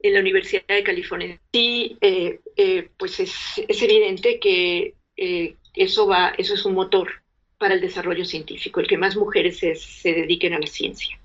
en 0.00 0.14
la 0.14 0.20
Universidad 0.20 0.66
de 0.66 0.82
California. 0.82 1.38
Sí, 1.52 1.98
eh, 2.00 2.40
eh, 2.56 2.88
pues 2.96 3.20
es, 3.20 3.32
evidente 3.68 4.40
que 4.40 4.94
eh, 5.16 5.56
eso, 5.74 6.06
va, 6.06 6.32
eso 6.38 6.54
es 6.54 6.64
un 6.64 6.74
motor 6.74 7.22
para 7.58 7.74
el 7.74 7.82
desarrollo 7.82 8.24
científico, 8.24 8.80
el 8.80 8.88
que 8.88 8.96
más 8.96 9.14
mujeres 9.14 9.58
se, 9.58 9.74
se, 9.76 10.14
dediquen 10.14 10.54
a 10.54 10.58
la 10.58 10.66
ciencia. 10.66 11.20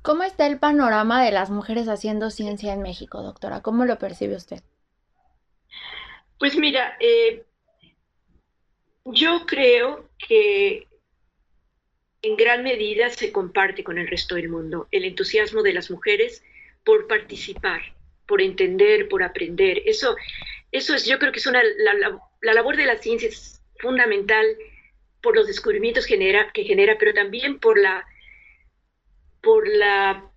¿Cómo 0.00 0.22
está 0.22 0.46
el 0.46 0.58
panorama 0.58 1.22
de 1.22 1.32
las 1.32 1.50
mujeres 1.50 1.86
haciendo 1.86 2.30
ciencia 2.30 2.72
en 2.72 2.80
México, 2.80 3.22
doctora? 3.22 3.60
¿Cómo 3.60 3.84
lo 3.84 3.98
percibe 3.98 4.36
usted? 4.36 4.62
Pues 6.38 6.56
mira, 6.56 6.96
yo 9.04 9.46
creo 9.46 10.08
que 10.18 10.86
en 12.22 12.36
gran 12.36 12.62
medida 12.62 13.10
se 13.10 13.32
comparte 13.32 13.82
con 13.82 13.98
el 13.98 14.06
resto 14.06 14.36
del 14.36 14.48
mundo 14.48 14.88
el 14.90 15.04
entusiasmo 15.04 15.62
de 15.62 15.72
las 15.72 15.90
mujeres 15.90 16.44
por 16.84 17.08
participar, 17.08 17.80
por 18.26 18.40
entender, 18.40 19.08
por 19.08 19.22
aprender. 19.22 19.82
Eso, 19.86 20.16
eso 20.70 20.94
es, 20.94 21.04
yo 21.04 21.18
creo 21.18 21.32
que 21.32 21.40
es 21.40 21.46
una, 21.46 21.62
la, 21.62 22.54
labor 22.54 22.76
de 22.76 22.86
la 22.86 22.96
ciencia 22.96 23.28
es 23.28 23.60
fundamental 23.78 24.46
por 25.20 25.36
los 25.36 25.46
descubrimientos 25.46 26.06
que 26.06 26.16
genera, 26.64 26.96
pero 26.98 27.14
también 27.14 27.58
por 27.58 27.78
la, 27.78 28.04
por 29.40 29.68
la 29.68 30.30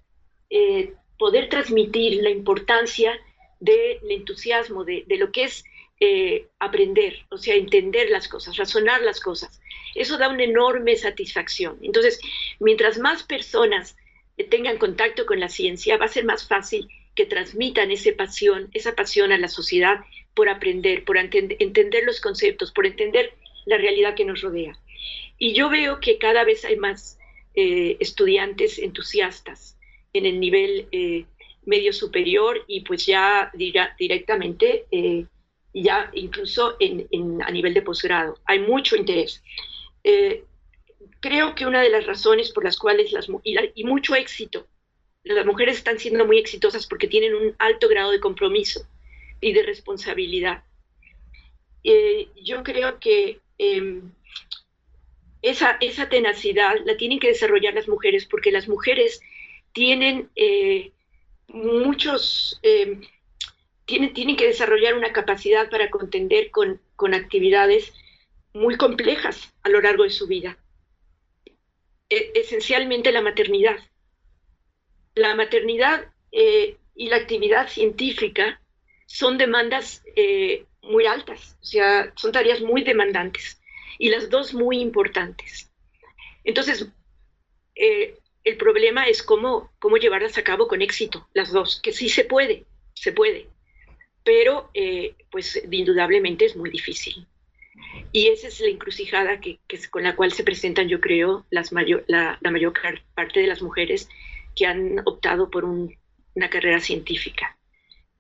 eh, 0.50 0.94
poder 1.18 1.50
transmitir 1.50 2.22
la 2.22 2.30
importancia 2.30 3.20
del 3.60 4.00
entusiasmo, 4.10 4.84
de, 4.84 5.04
de 5.08 5.18
lo 5.18 5.32
que 5.32 5.46
es 5.46 5.64
eh, 6.00 6.48
aprender, 6.60 7.26
o 7.30 7.38
sea, 7.38 7.56
entender 7.56 8.10
las 8.10 8.28
cosas, 8.28 8.58
razonar 8.58 9.02
las 9.02 9.20
cosas. 9.22 9.62
Eso 9.94 10.18
da 10.18 10.28
una 10.28 10.44
enorme 10.44 10.96
satisfacción. 10.98 11.78
Entonces, 11.82 12.20
mientras 12.60 12.98
más 13.00 13.24
personas 13.24 13.96
tengan 14.50 14.78
contacto 14.78 15.26
con 15.26 15.40
la 15.40 15.48
ciencia, 15.48 15.98
va 15.98 16.06
a 16.06 16.10
ser 16.10 16.26
más 16.26 16.48
fácil 16.48 16.90
que 17.16 17.26
transmitan 17.26 17.92
esa 17.92 18.12
pasión, 18.18 18.70
esa 18.74 18.94
pasión 18.94 19.32
a 19.32 19.38
la 19.38 19.48
sociedad 19.48 20.02
por 20.34 20.50
aprender, 20.50 21.06
por 21.06 21.18
entender 21.18 22.04
los 22.04 22.20
conceptos, 22.20 22.74
por 22.74 22.86
entender 22.86 23.34
la 23.66 23.78
realidad 23.78 24.16
que 24.16 24.26
nos 24.26 24.42
rodea. 24.42 24.78
Y 25.38 25.54
yo 25.54 25.70
veo 25.70 26.02
que 26.02 26.18
cada 26.18 26.44
vez 26.44 26.66
hay 26.66 26.76
más 26.76 27.18
eh, 27.54 27.96
estudiantes 28.02 28.80
entusiastas 28.80 29.78
en 30.12 30.26
el 30.26 30.42
nivel 30.42 30.88
eh, 30.92 31.24
medio 31.66 31.94
superior 31.94 32.66
y 32.68 32.82
pues 32.82 33.06
ya 33.06 33.50
directamente 33.54 34.86
ya 35.84 36.10
incluso 36.14 36.76
en, 36.80 37.42
a 37.44 37.52
nivel 37.52 37.74
de 37.74 37.82
posgrado. 37.82 38.40
Hay 38.46 38.60
mucho 38.60 38.96
interés. 38.96 39.44
Eh, 40.04 40.44
creo 41.20 41.56
que 41.56 41.66
una 41.66 41.82
de 41.82 41.90
las 41.90 42.06
razones 42.06 42.52
por 42.52 42.64
las 42.64 42.78
cuales 42.78 43.12
las 43.12 43.28
y, 43.44 43.58
y 43.76 43.84
mucho 43.84 44.16
éxito, 44.16 44.68
las 45.24 45.46
mujeres 45.46 45.78
están 45.78 46.00
siendo 46.00 46.26
muy 46.26 46.38
exitosas 46.38 46.88
porque 46.88 47.08
tienen 47.08 47.34
un 47.34 47.56
alto 47.58 47.88
grado 47.88 48.12
de 48.12 48.20
compromiso 48.20 48.88
y 49.42 49.54
de 49.54 49.64
responsabilidad. 49.64 50.64
Eh, 51.84 52.30
yo 52.44 52.64
creo 52.64 53.00
que 53.00 53.40
em, 53.58 54.12
esa, 55.42 55.78
esa 55.82 56.10
tenacidad 56.10 56.76
la 56.86 56.98
tienen 56.98 57.20
que 57.20 57.28
desarrollar 57.28 57.74
las 57.74 57.88
mujeres 57.88 58.26
porque 58.26 58.52
las 58.52 58.68
mujeres 58.68 59.22
tienen 59.74 60.30
eh, 60.36 60.92
muchos, 61.48 62.60
em, 62.64 63.02
tienen, 63.86 64.36
que 64.36 64.48
desarrollar 64.48 64.96
una 64.96 65.14
capacidad 65.14 65.70
para 65.70 65.90
contender 65.90 66.52
con, 66.52 66.82
con 66.96 67.14
actividades 67.14 67.94
muy 68.54 68.78
complejas 68.78 69.54
a 69.64 69.70
lo 69.70 69.82
largo 69.82 70.04
de 70.04 70.10
su 70.10 70.28
vida. 70.28 70.58
E, 72.10 72.32
esencialmente 72.36 73.12
la 73.12 73.22
maternidad. 73.22 73.78
La 75.14 75.36
maternidad 75.36 76.12
eh, 76.32 76.78
y 76.96 77.10
la 77.10 77.18
actividad 77.18 77.70
científica 77.70 78.62
son 79.06 79.38
demandas 79.38 80.04
eh, 80.16 80.66
muy 80.82 81.06
altas, 81.06 81.58
o 81.62 81.66
sea, 81.66 82.12
son 82.16 82.32
tareas 82.32 82.62
muy 82.62 82.84
demandantes 82.84 83.62
y 83.98 84.10
las 84.10 84.30
dos 84.30 84.54
muy 84.54 84.80
importantes. 84.80 85.72
Entonces, 86.44 86.88
eh, 87.76 88.18
el 88.44 88.58
problema 88.58 89.08
es 89.08 89.24
cómo, 89.24 89.72
cómo 89.80 89.98
llevarlas 89.98 90.38
a 90.38 90.44
cabo 90.44 90.68
con 90.68 90.82
éxito, 90.82 91.28
las 91.34 91.52
dos, 91.52 91.80
que 91.82 91.92
sí 91.92 92.10
se 92.10 92.24
puede, 92.24 92.66
se 92.94 93.12
puede, 93.12 93.50
pero 94.26 94.72
pues 95.32 95.64
indudablemente 95.72 96.44
es 96.44 96.58
muy 96.58 96.70
difícil. 96.70 97.26
Y 98.12 98.28
esa 98.28 98.48
es 98.48 98.60
la 98.60 98.68
encrucijada 98.68 99.40
que, 99.40 99.60
con 99.92 100.04
la 100.04 100.16
cual 100.16 100.32
se 100.32 100.44
presentan, 100.44 100.88
yo 100.90 101.00
creo, 101.00 101.46
la, 101.50 101.64
mayor 101.72 102.74
parte 103.14 103.40
de 103.40 103.48
las 103.48 103.62
mujeres 103.62 104.10
que 104.56 104.66
han 104.66 105.00
optado 105.06 105.50
por 105.50 105.66
una 105.66 106.50
carrera 106.50 106.80
científica. 106.80 107.58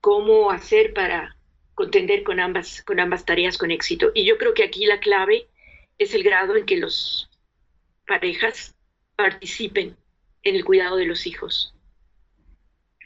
¿Cómo 0.01 0.51
hacer 0.51 0.93
para 0.93 1.35
contender 1.73 2.23
con 2.23 2.39
ambas, 2.39 2.83
con 2.83 2.99
ambas 2.99 3.25
tareas 3.25 3.57
con 3.57 3.71
éxito? 3.71 4.11
Y 4.13 4.25
yo 4.25 4.37
creo 4.37 4.53
que 4.53 4.63
aquí 4.63 4.85
la 4.85 4.99
clave 4.99 5.47
es 5.97 6.13
el 6.13 6.23
grado 6.23 6.55
en 6.55 6.65
que 6.65 6.77
las 6.77 7.29
parejas 8.05 8.75
participen 9.15 9.95
en 10.43 10.55
el 10.55 10.63
cuidado 10.63 10.97
de 10.97 11.05
los 11.05 11.25
hijos. 11.25 11.74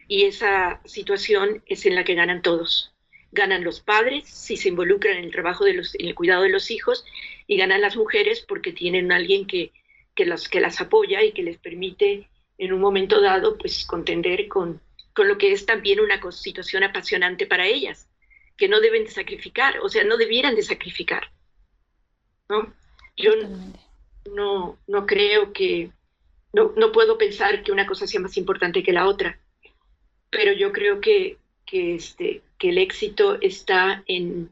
Y 0.09 0.25
esa 0.25 0.81
situación 0.83 1.63
es 1.67 1.85
en 1.85 1.95
la 1.95 2.03
que 2.03 2.15
ganan 2.15 2.41
todos 2.41 2.93
ganan 3.31 3.63
los 3.63 3.79
padres 3.79 4.27
si 4.27 4.57
se 4.57 4.69
involucran 4.69 5.17
en 5.17 5.25
el 5.25 5.31
trabajo 5.31 5.65
de 5.65 5.73
los, 5.73 5.95
en 5.95 6.07
el 6.07 6.15
cuidado 6.15 6.43
de 6.43 6.49
los 6.49 6.71
hijos 6.71 7.05
y 7.47 7.57
ganan 7.57 7.81
las 7.81 7.95
mujeres 7.95 8.45
porque 8.47 8.73
tienen 8.73 9.11
alguien 9.11 9.45
que, 9.45 9.71
que, 10.15 10.25
las, 10.25 10.47
que 10.47 10.59
las 10.59 10.81
apoya 10.81 11.23
y 11.23 11.31
que 11.31 11.43
les 11.43 11.57
permite 11.57 12.29
en 12.57 12.73
un 12.73 12.81
momento 12.81 13.21
dado 13.21 13.57
pues 13.57 13.85
contender 13.85 14.47
con, 14.47 14.81
con 15.13 15.27
lo 15.27 15.37
que 15.37 15.51
es 15.51 15.65
también 15.65 15.99
una 15.99 16.19
situación 16.31 16.83
apasionante 16.83 17.45
para 17.45 17.67
ellas, 17.67 18.09
que 18.57 18.67
no 18.67 18.79
deben 18.81 19.05
de 19.05 19.11
sacrificar, 19.11 19.79
o 19.79 19.89
sea, 19.89 20.03
no 20.03 20.17
debieran 20.17 20.55
de 20.55 20.63
sacrificar. 20.63 21.31
¿no? 22.49 22.73
Yo 23.15 23.31
no, 24.33 24.77
no 24.87 25.05
creo 25.05 25.53
que, 25.53 25.91
no, 26.51 26.73
no 26.75 26.91
puedo 26.91 27.17
pensar 27.17 27.63
que 27.63 27.71
una 27.71 27.85
cosa 27.85 28.07
sea 28.07 28.19
más 28.19 28.35
importante 28.37 28.83
que 28.83 28.91
la 28.91 29.07
otra, 29.07 29.39
pero 30.29 30.53
yo 30.53 30.71
creo 30.71 31.01
que, 31.01 31.37
que, 31.65 31.95
este, 31.95 32.41
que 32.57 32.69
el 32.69 32.77
éxito 32.77 33.39
está 33.41 34.03
en, 34.07 34.49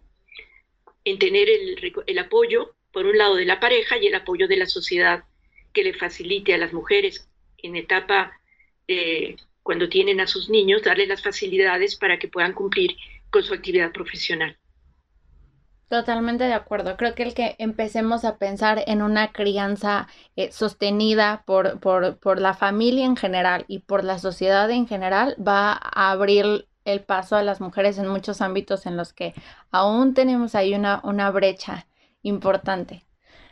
en 1.06 1.20
tener 1.20 1.50
el, 1.50 1.94
el, 2.06 2.20
apoyo, 2.20 2.76
por 2.92 3.06
un 3.06 3.18
lado, 3.18 3.36
de 3.36 3.46
la 3.46 3.60
pareja 3.60 3.98
y 3.98 4.08
el 4.08 4.16
apoyo 4.16 4.48
de 4.48 4.58
la 4.58 4.66
sociedad 4.66 5.24
que 5.74 5.84
le 5.84 5.94
facilite 5.94 6.54
a 6.54 6.58
las 6.58 6.74
mujeres 6.74 7.30
en 7.60 7.76
etapa, 7.76 8.40
eh, 8.88 9.36
cuando 9.64 9.90
tienen 9.90 10.20
a 10.22 10.28
sus 10.28 10.50
niños, 10.50 10.84
darle 10.84 11.08
las 11.08 11.22
facilidades 11.22 11.96
para 11.96 12.18
que 12.18 12.28
puedan 12.28 12.54
cumplir 12.54 12.96
con 13.30 13.44
su 13.44 13.54
actividad 13.54 13.92
profesional. 13.92 14.58
Totalmente 15.90 16.44
de 16.44 16.54
acuerdo. 16.54 16.98
Creo 16.98 17.16
que 17.16 17.24
el 17.24 17.34
que 17.34 17.56
empecemos 17.60 18.26
a 18.26 18.38
pensar 18.38 18.84
en 18.88 19.02
una 19.02 19.32
crianza 19.32 20.08
eh, 20.36 20.52
sostenida 20.52 21.44
por, 21.46 21.80
por, 21.80 22.18
por, 22.20 22.42
la 22.42 22.54
familia 22.54 23.06
en 23.06 23.16
general 23.16 23.64
y 23.70 23.80
por 23.80 24.04
la 24.04 24.20
sociedad 24.20 24.70
en 24.70 24.86
general 24.88 25.36
va 25.46 25.72
a 25.72 26.12
abrir 26.12 26.68
el 26.84 27.02
paso 27.04 27.38
a 27.38 27.44
las 27.44 27.62
mujeres 27.62 27.98
en 27.98 28.08
muchos 28.08 28.42
ámbitos 28.42 28.86
en 28.86 28.98
los 28.98 29.14
que 29.14 29.34
aún 29.72 30.14
tenemos 30.14 30.56
ahí 30.56 30.74
una, 30.74 31.00
una 31.04 31.32
brecha 31.32 31.88
importante. 32.22 33.06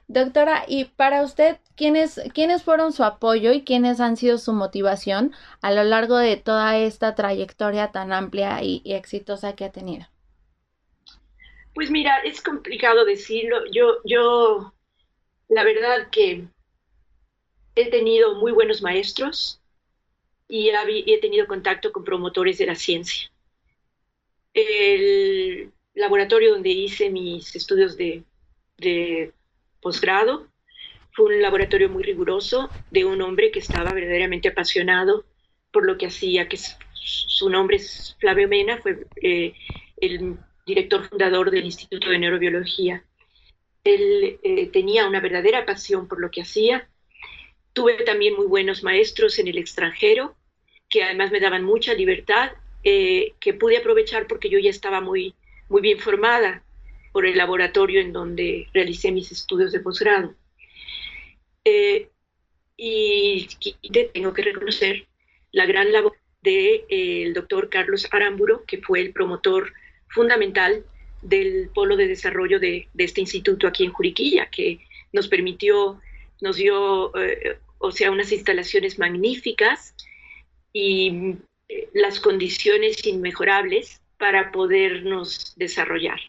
Doctora, 0.07 0.65
y 0.67 0.85
para 0.85 1.23
usted, 1.23 1.59
¿quiénes, 1.75 2.21
¿quiénes 2.33 2.63
fueron 2.63 2.93
su 2.93 3.03
apoyo 3.03 3.53
y 3.53 3.63
quiénes 3.63 3.99
han 3.99 4.17
sido 4.17 4.37
su 4.37 4.53
motivación 4.53 5.31
a 5.61 5.71
lo 5.71 5.83
largo 5.83 6.17
de 6.17 6.37
toda 6.37 6.77
esta 6.77 7.15
trayectoria 7.15 7.91
tan 7.91 8.13
amplia 8.13 8.61
y, 8.61 8.81
exitosa 8.85 9.53
que 9.53 9.65
ha 9.65 9.71
tenido? 9.71 10.05
Pues 11.75 11.91
mira, 11.91 12.17
es 12.21 12.41
complicado 12.41 13.05
decirlo. 13.05 13.65
Yo, 13.71 13.99
yo, 14.03 14.73
la 15.49 15.63
verdad 15.63 16.09
que 16.09 16.47
he 17.75 17.89
tenido 17.91 18.35
muy 18.35 18.51
buenos 18.51 18.81
maestros, 18.81 19.61
y 20.47 20.69
he 20.69 21.19
tenido 21.19 21.47
contacto 21.47 21.91
con 21.91 22.03
promotores 22.03 22.57
de 22.57 22.65
la 22.65 22.75
ciencia. 22.75 23.29
El 24.53 25.71
laboratorio 25.93 26.53
donde 26.53 26.69
hice 26.69 27.09
mis 27.09 27.55
estudios 27.55 27.97
de, 27.97 28.23
posgrado 29.81 30.47
fue 31.11 31.35
un 31.35 31.41
laboratorio 31.41 31.89
muy 31.89 32.03
riguroso 32.03 32.69
de 32.91 33.05
un 33.05 33.21
hombre 33.21 33.51
que 33.51 33.59
estaba 33.59 33.93
verdaderamente 33.93 34.49
apasionado 34.49 35.25
por 35.71 35.85
lo 35.85 35.97
que 35.97 36.07
hacía, 36.07 36.47
que 36.47 36.57
su 36.93 37.49
nombre 37.49 37.77
es 37.77 38.15
Flavio 38.19 38.47
Mena, 38.47 38.77
fue 38.77 39.05
eh, 39.21 39.53
el 39.97 40.37
director 40.65 41.07
fundador 41.07 41.51
del 41.51 41.65
Instituto 41.65 42.09
de 42.09 42.19
Neurobiología. 42.19 43.03
Él 43.83 44.39
eh, 44.41 44.67
tenía 44.67 45.07
una 45.07 45.19
verdadera 45.19 45.65
pasión 45.65 46.07
por 46.07 46.19
lo 46.19 46.31
que 46.31 46.41
hacía 46.41 46.87
Tuve 47.75 48.05
también 48.05 48.37
muy 48.37 48.45
buenos 48.45 48.83
maestros 48.83 49.37
en 49.37 49.49
el 49.49 49.57
extranjero, 49.57 50.33
que 50.89 51.03
además 51.03 51.29
me 51.33 51.41
daban 51.41 51.65
mucha 51.65 51.93
libertad, 51.93 52.53
eh, 52.85 53.33
que 53.41 53.53
pude 53.53 53.75
aprovechar 53.75 54.27
porque 54.27 54.49
yo 54.49 54.57
ya 54.59 54.69
estaba 54.69 55.01
muy, 55.01 55.35
muy 55.67 55.81
bien 55.81 55.99
formada 55.99 56.63
por 57.11 57.25
el 57.25 57.37
laboratorio 57.37 57.99
en 57.99 58.13
donde 58.13 58.69
realicé 58.73 59.11
mis 59.11 59.29
estudios 59.29 59.73
de 59.73 59.81
posgrado. 59.81 60.33
Eh, 61.65 62.07
y, 62.77 63.49
tengo 64.13 64.33
que 64.33 64.43
reconocer 64.43 65.05
la 65.51 65.65
gran 65.65 65.91
labor 65.91 66.15
del 66.41 66.85
de, 66.87 67.31
doctor 67.35 67.67
Carlos 67.67 68.07
Aramburo, 68.09 68.63
que 68.65 68.77
fue 68.77 69.01
el 69.01 69.11
promotor 69.11 69.73
fundamental 70.07 70.85
del 71.21 71.69
polo 71.73 71.97
de 71.97 72.07
desarrollo 72.07 72.59
de, 72.59 72.87
este 72.97 73.21
instituto 73.21 73.67
aquí 73.67 73.83
en 73.83 73.91
Juriquilla, 73.91 74.49
que 74.49 74.79
nos 75.11 75.27
permitió, 75.27 75.99
nos 76.41 76.57
dio 76.57 77.15
eh, 77.17 77.57
o 77.79 77.91
sea, 77.91 78.11
unas 78.11 78.31
instalaciones 78.31 78.99
magníficas 78.99 79.95
y 80.73 81.35
eh, 81.69 81.89
las 81.93 82.19
condiciones 82.19 83.05
inmejorables 83.05 84.01
para 84.17 84.51
podernos 84.51 85.53
desarrollar. 85.57 86.19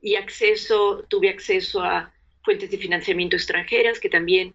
Y 0.00 0.16
acceso, 0.16 1.04
tuve 1.08 1.28
acceso 1.28 1.82
a 1.82 2.12
fuentes 2.42 2.70
de 2.70 2.78
financiamiento 2.78 3.36
extranjeras 3.36 4.00
que 4.00 4.08
también 4.08 4.54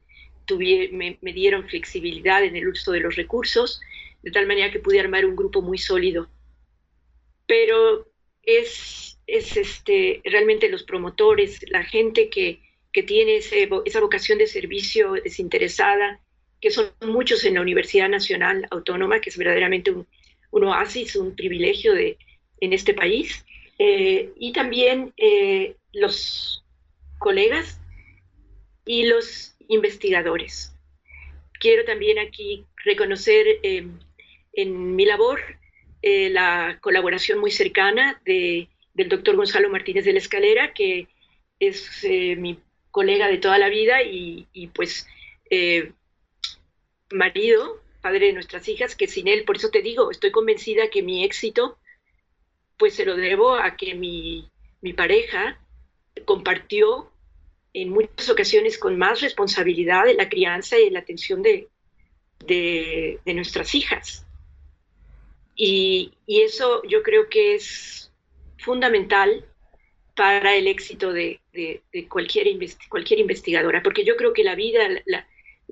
me, 0.91 1.17
me, 1.21 1.33
dieron 1.33 1.67
flexibilidad 1.67 2.43
en 2.43 2.55
el 2.55 2.67
uso 2.67 2.91
de 2.91 2.99
los 2.99 3.15
recursos, 3.15 3.79
de 4.21 4.31
tal 4.31 4.47
manera 4.47 4.71
que 4.71 4.79
pude 4.79 4.99
armar 4.99 5.25
un 5.25 5.35
grupo 5.35 5.61
muy 5.61 5.77
sólido. 5.77 6.27
Pero 7.45 8.07
es, 8.43 9.19
es 9.27 9.57
este, 9.57 10.21
realmente 10.23 10.69
los 10.69 10.83
promotores, 10.83 11.59
la 11.69 11.83
gente 11.83 12.29
que, 12.29 12.59
que 12.91 13.03
tiene 13.03 13.37
esa 13.37 13.99
vocación 13.99 14.37
de 14.37 14.47
servicio 14.47 15.13
desinteresada 15.13 16.19
que 16.63 16.71
son 16.71 16.93
muchos 17.01 17.43
en 17.43 17.55
la 17.55 17.61
Universidad 17.61 18.07
Nacional 18.07 18.65
Autónoma, 18.71 19.19
que 19.19 19.29
es 19.29 19.37
verdaderamente 19.37 19.91
un, 19.91 20.63
oasis, 20.63 21.17
un 21.17 21.35
privilegio 21.35 21.93
de, 21.93 22.17
en 22.61 22.71
este 22.71 22.93
país, 22.93 23.43
eh, 23.79 24.31
y 24.37 24.53
también 24.53 25.13
eh, 25.17 25.75
los 25.91 26.63
colegas 27.19 27.81
y 28.85 29.07
los 29.07 29.57
investigadores. 29.67 30.73
Quiero 31.59 31.83
también 31.83 32.17
aquí 32.17 32.65
reconocer 32.85 33.45
eh, 33.61 33.85
en 34.53 34.95
mi 34.95 35.05
labor 35.05 35.41
la 36.03 36.79
colaboración 36.81 37.39
muy 37.39 37.49
cercana 37.49 38.21
de, 38.25 38.67
del 38.93 39.09
doctor 39.09 39.35
Gonzalo 39.35 39.69
Martínez 39.69 40.05
de 40.05 40.13
la 40.13 40.19
Escalera, 40.19 40.73
que 40.73 41.07
es 41.59 42.03
mi 42.37 42.59
colega 42.91 43.27
de 43.27 43.37
toda 43.37 43.57
la 43.57 43.69
vida 43.69 44.03
y, 44.03 44.47
y 44.51 44.67
pues 44.67 45.07
marido, 47.13 47.81
padre 48.01 48.27
de 48.27 48.33
nuestras 48.33 48.67
hijas, 48.67 48.95
que 48.95 49.07
sin 49.07 49.27
él, 49.27 49.45
por 49.45 49.55
eso 49.55 49.69
te 49.69 49.81
digo, 49.81 50.11
estoy 50.11 50.31
convencida 50.31 50.89
que 50.89 51.01
mi 51.01 51.23
éxito, 51.23 51.77
pues 52.77 52.95
se 52.95 53.05
lo 53.05 53.15
debo 53.15 53.55
a 53.55 53.77
que 53.77 53.95
mi, 53.95 54.49
pareja 54.97 55.59
compartió 56.25 57.09
en 57.73 57.89
muchas 57.89 58.29
ocasiones 58.29 58.77
con 58.77 58.97
más 58.97 59.21
responsabilidad 59.21 60.03
de 60.05 60.13
la 60.13 60.27
crianza 60.27 60.77
y 60.77 60.85
de 60.85 60.91
la 60.91 60.99
atención 60.99 61.41
de, 61.41 61.69
de, 62.45 63.19
nuestras 63.33 63.73
hijas. 63.73 64.22
Y, 65.55 66.13
eso 66.27 66.81
yo 66.83 67.03
creo 67.03 67.29
que 67.29 67.55
es 67.55 68.11
fundamental 68.57 69.45
para 70.15 70.55
el 70.55 70.67
éxito 70.67 71.11
de, 71.13 71.41
cualquier, 72.09 72.47
cualquier 72.89 73.19
investigadora, 73.19 73.81
porque 73.83 74.05
yo 74.05 74.15
creo 74.15 74.33
que 74.33 74.43
la 74.43 74.55
vida, 74.55 74.87
la, 75.05 75.27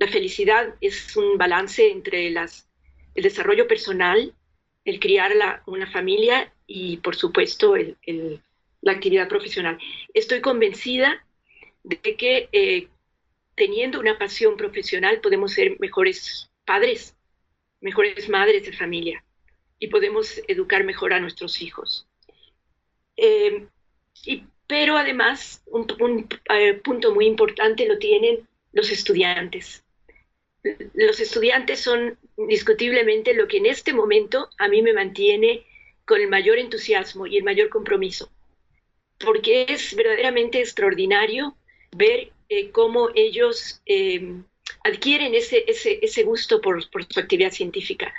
felicidad 0.08 0.74
es 0.80 1.16
un 1.16 1.38
balance 1.38 1.88
entre 1.90 2.30
las, 2.30 2.68
el 3.14 3.22
desarrollo 3.22 3.68
personal, 3.68 4.34
el 4.84 4.98
criar 4.98 5.62
una 5.66 5.90
familia 5.90 6.52
y, 6.66 6.96
por 6.98 7.14
supuesto, 7.14 7.76
la 8.80 8.92
actividad 8.92 9.28
profesional. 9.28 9.78
Estoy 10.12 10.40
convencida 10.40 11.24
de 11.84 12.16
que 12.16 12.48
eh, 12.52 12.88
teniendo 13.54 14.00
una 14.00 14.18
pasión 14.18 14.56
profesional 14.56 15.20
podemos 15.20 15.52
ser 15.52 15.78
mejores 15.78 16.50
padres, 16.64 17.16
mejores 17.80 18.28
madres 18.28 18.64
de 18.64 18.72
familia 18.72 19.24
y 19.82 19.88
podemos 19.88 20.40
educar 20.46 20.84
mejor 20.84 21.12
a 21.12 21.18
nuestros 21.18 21.60
hijos. 21.60 22.06
Eh, 23.16 23.66
pero 24.68 24.96
además, 24.96 25.60
un, 25.66 26.28
eh, 26.54 26.74
punto 26.74 27.12
muy 27.12 27.26
importante 27.26 27.88
lo 27.88 27.98
tienen 27.98 28.46
los 28.72 28.92
estudiantes. 28.92 29.82
Los 30.94 31.18
estudiantes 31.18 31.80
son 31.80 32.16
indiscutiblemente 32.36 33.34
lo 33.34 33.48
que 33.48 33.56
en 33.56 33.66
este 33.66 33.92
momento 33.92 34.48
a 34.56 34.68
mí 34.68 34.82
me 34.82 34.92
mantiene 34.92 35.66
con 36.04 36.20
el 36.20 36.28
mayor 36.28 36.58
entusiasmo 36.58 37.26
y 37.26 37.38
el 37.38 37.42
mayor 37.42 37.68
compromiso, 37.68 38.30
porque 39.18 39.66
es 39.68 39.96
verdaderamente 39.96 40.60
extraordinario 40.60 41.56
ver 41.90 42.30
eh, 42.48 42.70
cómo 42.70 43.08
ellos 43.16 43.82
adquieren 44.84 45.34
ese, 45.34 45.64
ese, 45.66 46.22
gusto 46.22 46.60
por, 46.60 46.84
su 46.84 47.18
actividad 47.18 47.50
científica. 47.50 48.14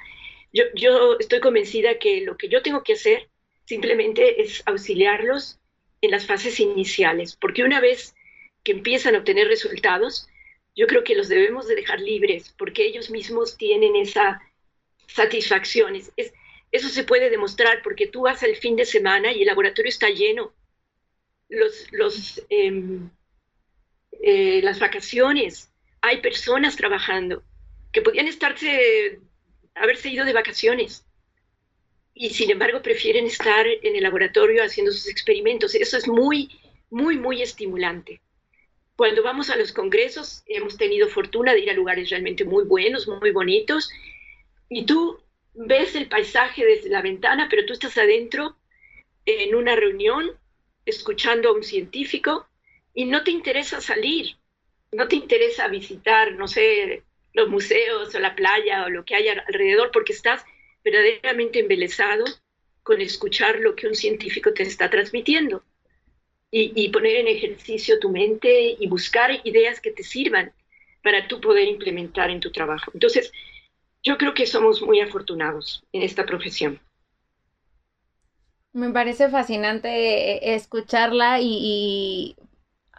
Yo, 0.54 0.64
yo 0.76 1.18
estoy 1.20 1.40
convencida 1.40 2.00
que 2.00 2.22
lo 2.22 2.38
que 2.38 2.48
yo 2.48 2.62
tengo 2.62 2.84
que 2.84 2.94
hacer 2.94 3.30
simplemente 3.66 4.42
es 4.42 4.64
auxiliarlos 4.66 5.60
en 6.02 6.12
las 6.12 6.26
fases 6.26 6.60
iniciales, 6.60 7.36
porque 7.36 7.64
una 7.64 7.80
vez 7.80 8.16
que 8.64 8.72
empiezan 8.72 9.16
a 9.16 9.20
obtener 9.20 9.48
resultados, 9.48 10.28
yo 10.76 10.88
creo 10.88 11.04
que 11.04 11.16
los 11.16 11.28
debemos 11.28 11.68
de 11.68 11.76
dejar 11.76 12.00
libres, 12.00 12.54
porque 12.58 12.86
ellos 12.86 13.10
mismos 13.10 13.58
tienen 13.58 13.96
esa 13.96 14.42
satisfacción. 15.08 15.96
Es, 15.96 16.34
eso 16.72 16.90
se 16.90 17.04
puede 17.04 17.30
demostrar 17.30 17.82
porque 17.84 18.08
tú 18.08 18.22
vas 18.22 18.42
al 18.44 18.56
fin 18.56 18.76
de 18.76 18.86
semana 18.86 19.32
y 19.32 19.42
el 19.42 19.48
laboratorio 19.48 19.90
está 19.90 20.10
lleno. 20.10 20.54
Los, 21.50 21.88
los, 21.92 22.42
em, 22.50 23.10
eh, 24.22 24.62
las 24.64 24.80
vacaciones, 24.80 25.72
hay 26.02 26.22
personas 26.22 26.76
trabajando 26.76 27.44
que 27.92 28.02
podían 28.02 28.28
estarse, 28.28 29.20
haberse 29.76 30.10
ido 30.10 30.26
de 30.26 30.34
vacaciones 30.34 31.06
y 32.14 32.30
sin 32.30 32.52
embargo 32.52 32.82
prefieren 32.82 33.26
estar 33.26 33.66
en 33.68 33.96
el 33.96 34.04
laboratorio 34.04 34.64
haciendo 34.64 34.92
sus 34.92 35.08
experimentos. 35.08 35.76
Eso 35.76 35.98
es 35.98 36.08
muy, 36.08 36.52
muy, 36.90 37.18
muy 37.18 37.42
estimulante. 37.42 38.22
Cuando 38.96 39.24
vamos 39.24 39.50
a 39.50 39.56
los 39.56 39.72
congresos, 39.74 40.44
hemos 40.46 40.78
tenido 40.78 41.08
fortuna 41.08 41.54
de 41.54 41.62
ir 41.62 41.70
a 41.72 41.74
lugares 41.74 42.10
realmente 42.12 42.46
muy 42.46 42.64
buenos, 42.64 43.08
muy 43.08 43.32
bonitos, 43.32 43.90
y 44.70 44.86
tú 44.86 45.20
ves 45.56 45.96
el 45.96 46.08
paisaje 46.08 46.64
desde 46.64 46.90
la 46.90 47.02
ventana, 47.02 47.48
pero 47.50 47.66
tú 47.66 47.74
estás 47.74 47.98
adentro 47.98 48.58
en 49.26 49.56
una 49.56 49.76
reunión 49.76 50.32
escuchando 50.86 51.50
a 51.50 51.54
un 51.54 51.64
científico 51.64 52.48
y 52.94 53.06
no 53.06 53.24
te 53.24 53.32
interesa 53.32 53.82
salir 53.82 54.38
no 54.94 55.08
te 55.08 55.16
interesa 55.16 55.68
visitar, 55.68 56.34
no 56.34 56.48
sé, 56.48 57.04
los 57.34 57.50
museos 57.50 58.14
o 58.14 58.20
la 58.20 58.36
playa 58.36 58.86
o 58.86 58.90
lo 58.90 59.06
que 59.06 59.16
hay 59.16 59.28
alrededor, 59.28 59.92
porque 59.92 60.14
estás 60.14 60.44
verdaderamente 60.84 61.60
embelesado 61.60 62.26
con 62.84 63.02
escuchar 63.02 63.60
lo 63.60 63.76
que 63.76 63.88
un 63.88 63.96
científico 63.96 64.54
te 64.54 64.64
está 64.64 64.90
transmitiendo 64.90 65.64
y, 66.56 66.90
poner 66.90 67.16
en 67.16 67.28
ejercicio 67.28 68.00
tu 68.00 68.10
mente 68.10 68.76
y 68.80 68.88
buscar 68.88 69.32
ideas 69.44 69.82
que 69.82 69.90
te 69.90 70.04
sirvan 70.04 70.54
para 71.02 71.28
tú 71.28 71.42
poder 71.42 71.68
implementar 71.68 72.30
en 72.30 72.40
tu 72.40 72.52
trabajo. 72.52 72.92
Entonces, 72.94 73.32
yo 74.04 74.20
creo 74.20 74.36
que 74.36 74.46
somos 74.46 74.80
muy 74.84 75.00
afortunados 75.00 75.84
en 75.92 76.04
esta 76.04 76.28
profesión. 76.28 76.80
Me 78.72 78.92
parece 78.92 79.30
fascinante 79.30 79.90
eh, 79.90 80.54
escucharla 80.54 81.40
y, 81.42 82.36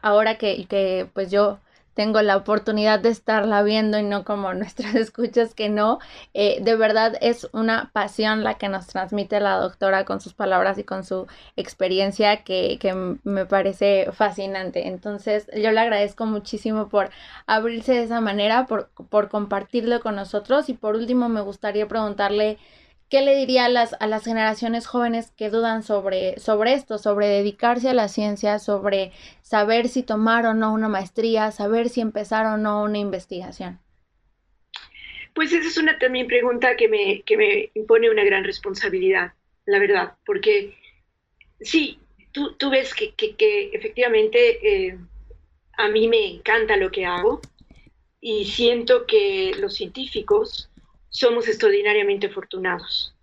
ahora 0.02 0.36
que, 0.36 0.66
que, 0.66 1.06
pues 1.14 1.30
yo 1.30 1.60
tengo 1.94 2.20
la 2.22 2.36
oportunidad 2.36 3.00
de 3.00 3.08
estarla 3.08 3.62
viendo 3.62 3.98
y 3.98 4.02
no 4.02 4.24
como 4.24 4.52
nuestras 4.54 4.94
escuchas 4.94 5.54
que 5.54 5.68
no. 5.68 5.98
Eh, 6.34 6.58
de 6.60 6.76
verdad 6.76 7.16
es 7.20 7.48
una 7.52 7.90
pasión 7.92 8.44
la 8.44 8.54
que 8.54 8.68
nos 8.68 8.86
transmite 8.86 9.40
la 9.40 9.56
doctora 9.56 10.04
con 10.04 10.20
sus 10.20 10.34
palabras 10.34 10.78
y 10.78 10.84
con 10.84 11.04
su 11.04 11.26
experiencia 11.56 12.44
que, 12.44 12.78
que 12.80 12.94
me 13.24 13.46
parece 13.46 14.08
fascinante. 14.12 14.88
Entonces 14.88 15.48
yo 15.54 15.70
le 15.72 15.80
agradezco 15.80 16.26
muchísimo 16.26 16.88
por 16.88 17.10
abrirse 17.46 17.92
de 17.92 18.02
esa 18.04 18.20
manera, 18.20 18.66
por, 18.66 18.88
por 19.08 19.28
compartirlo 19.28 20.00
con 20.00 20.16
nosotros 20.16 20.68
y 20.68 20.74
por 20.74 20.96
último 20.96 21.28
me 21.28 21.40
gustaría 21.40 21.88
preguntarle 21.88 22.58
¿Qué 23.10 23.22
le 23.22 23.36
diría 23.36 23.66
a 23.66 23.68
las, 23.68 23.94
a 24.00 24.06
las 24.06 24.24
generaciones 24.24 24.86
jóvenes 24.86 25.30
que 25.36 25.50
dudan 25.50 25.82
sobre, 25.82 26.38
sobre 26.40 26.72
esto, 26.72 26.98
sobre 26.98 27.28
dedicarse 27.28 27.90
a 27.90 27.94
la 27.94 28.08
ciencia, 28.08 28.58
sobre 28.58 29.12
saber 29.42 29.88
si 29.88 30.02
tomar 30.02 30.46
o 30.46 30.54
no 30.54 30.72
una 30.72 30.88
maestría, 30.88 31.50
saber 31.52 31.88
si 31.90 32.00
empezar 32.00 32.46
o 32.46 32.56
no 32.56 32.82
una 32.82 32.98
investigación? 32.98 33.78
Pues 35.34 35.52
esa 35.52 35.68
es 35.68 35.76
una 35.76 35.98
también 35.98 36.26
pregunta 36.26 36.76
que 36.76 36.88
me, 36.88 37.22
que 37.22 37.36
me 37.36 37.70
impone 37.74 38.08
una 38.08 38.24
gran 38.24 38.44
responsabilidad, 38.44 39.32
la 39.66 39.78
verdad, 39.78 40.14
porque 40.24 40.74
sí, 41.60 41.98
tú, 42.32 42.54
tú 42.54 42.70
ves 42.70 42.94
que, 42.94 43.14
que, 43.14 43.70
efectivamente 43.72 44.86
eh, 44.86 44.98
a 45.76 45.88
mí 45.88 46.08
me 46.08 46.26
encanta 46.34 46.76
lo 46.76 46.90
que 46.90 47.04
hago 47.04 47.40
y 48.20 48.44
siento 48.44 49.06
que 49.06 49.52
los 49.58 49.74
científicos 49.74 50.70
somos 51.14 51.46
extraordinariamente 51.46 52.26
afortunados. 52.26 53.14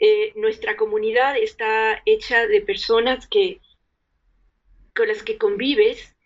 Eh, 0.00 0.32
nuestra 0.36 0.74
comunidad 0.76 1.36
está 1.36 2.02
hecha 2.06 2.46
de 2.46 2.62
personas 2.62 3.28
que, 3.28 3.60
con 4.94 5.08
las 5.08 5.22
que 5.22 5.36
convives, 5.36 6.16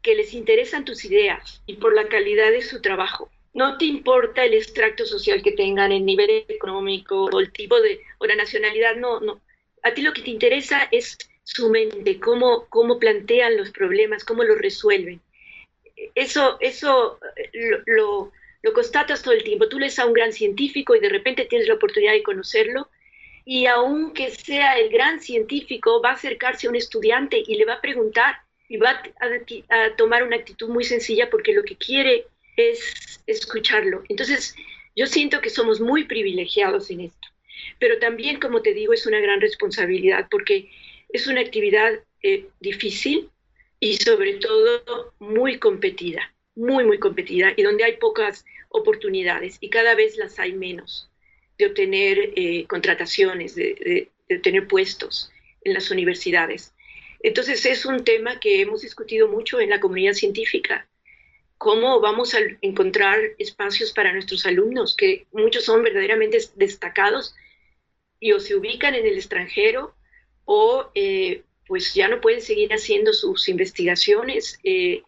que 0.00 0.14
les 0.14 0.32
interesan 0.32 0.86
tus 0.86 1.04
ideas 1.04 1.62
y 1.66 1.74
por 1.74 1.94
la 1.94 2.08
calidad 2.08 2.50
de 2.50 2.62
su 2.62 2.80
trabajo. 2.80 3.30
No 3.52 3.76
te 3.76 3.84
importa 3.84 4.42
el 4.42 4.54
extracto 4.54 5.04
social 5.04 5.42
que 5.42 5.52
tengan, 5.52 5.92
el 5.92 6.06
nivel 6.06 6.46
económico 6.48 7.26
o 7.26 7.38
el 7.38 7.52
tipo 7.52 7.78
de, 7.82 8.00
o 8.18 8.24
la 8.24 8.34
nacionalidad, 8.34 8.96
no, 8.96 9.20
no. 9.20 9.42
A 9.82 9.92
ti 9.92 10.00
lo 10.00 10.14
que 10.14 10.22
te 10.22 10.30
interesa 10.30 10.88
es 10.90 11.18
su 11.42 11.68
mente, 11.68 12.18
cómo, 12.18 12.66
cómo 12.70 12.98
plantean 12.98 13.58
los 13.58 13.70
problemas, 13.70 14.24
cómo 14.24 14.44
los 14.44 14.56
resuelven. 14.56 15.20
Eso, 16.14 16.56
eso 16.60 17.18
eh, 17.36 17.82
lo 17.84 18.32
lo 18.62 18.72
constatas 18.72 19.22
todo 19.22 19.34
el 19.34 19.44
tiempo. 19.44 19.68
Tú 19.68 19.78
lees 19.78 19.98
a 19.98 20.06
un 20.06 20.12
gran 20.12 20.32
científico 20.32 20.94
y 20.94 21.00
de 21.00 21.08
repente 21.08 21.44
tienes 21.44 21.68
la 21.68 21.74
oportunidad 21.74 22.12
de 22.12 22.22
conocerlo 22.22 22.88
y 23.44 23.66
aunque 23.66 24.30
sea 24.30 24.78
el 24.78 24.88
gran 24.88 25.20
científico, 25.20 26.00
va 26.00 26.10
a 26.10 26.14
acercarse 26.14 26.66
a 26.66 26.70
un 26.70 26.76
estudiante 26.76 27.42
y 27.44 27.56
le 27.56 27.64
va 27.64 27.74
a 27.74 27.80
preguntar 27.80 28.36
y 28.68 28.76
va 28.76 29.02
a, 29.68 29.96
tomar 29.96 30.22
una 30.22 30.36
actitud 30.36 30.68
muy 30.68 30.84
sencilla 30.84 31.28
porque 31.28 31.52
lo 31.52 31.64
que 31.64 31.76
quiere 31.76 32.26
es 32.56 33.20
escucharlo. 33.26 34.04
Entonces, 34.08 34.54
yo 34.94 35.06
siento 35.06 35.40
que 35.40 35.50
somos 35.50 35.80
muy 35.80 36.04
privilegiados 36.04 36.90
en 36.90 37.00
esto, 37.00 37.28
pero 37.80 37.98
también, 37.98 38.38
como 38.38 38.62
te 38.62 38.74
digo, 38.74 38.92
es 38.92 39.06
una 39.06 39.18
gran 39.18 39.40
responsabilidad 39.40 40.28
porque 40.30 40.70
es 41.08 41.26
una 41.26 41.40
actividad 41.40 41.98
eh, 42.22 42.46
difícil 42.60 43.28
y 43.80 43.96
sobre 43.96 44.34
todo 44.34 45.12
muy 45.18 45.58
competida 45.58 46.31
muy, 46.54 46.84
muy 46.84 46.98
competida 46.98 47.52
y 47.56 47.62
donde 47.62 47.84
hay 47.84 47.96
pocas 47.96 48.44
oportunidades 48.68 49.58
y 49.60 49.70
cada 49.70 49.94
vez 49.94 50.16
las 50.16 50.38
hay 50.38 50.52
menos 50.52 51.10
de 51.58 51.66
obtener 51.66 52.32
eh, 52.36 52.66
contrataciones, 52.66 53.54
de, 53.54 54.08
de, 54.28 54.36
obtener 54.36 54.66
puestos 54.66 55.30
en 55.62 55.74
las 55.74 55.90
universidades. 55.90 56.72
Entonces 57.22 57.64
es 57.66 57.84
un 57.86 58.04
tema 58.04 58.40
que 58.40 58.60
hemos 58.60 58.82
discutido 58.82 59.28
mucho 59.28 59.60
en 59.60 59.70
la 59.70 59.80
comunidad 59.80 60.14
científica. 60.14 60.88
¿Cómo 61.58 62.00
vamos 62.00 62.34
a 62.34 62.38
encontrar 62.62 63.20
espacios 63.38 63.92
para 63.92 64.12
nuestros 64.12 64.46
alumnos, 64.46 64.96
que 64.96 65.26
muchos 65.32 65.64
son 65.64 65.82
verdaderamente 65.82 66.38
destacados 66.56 67.36
y 68.18 68.32
o 68.32 68.40
se 68.40 68.56
ubican 68.56 68.94
en 68.94 69.06
el 69.06 69.14
extranjero 69.14 69.94
o 70.44 70.90
eh, 70.94 71.42
pues 71.66 71.94
ya 71.94 72.08
no 72.08 72.20
pueden 72.20 72.40
seguir 72.40 72.72
haciendo 72.72 73.12
sus 73.12 73.48
investigaciones 73.48 74.58
eh, 74.64 75.02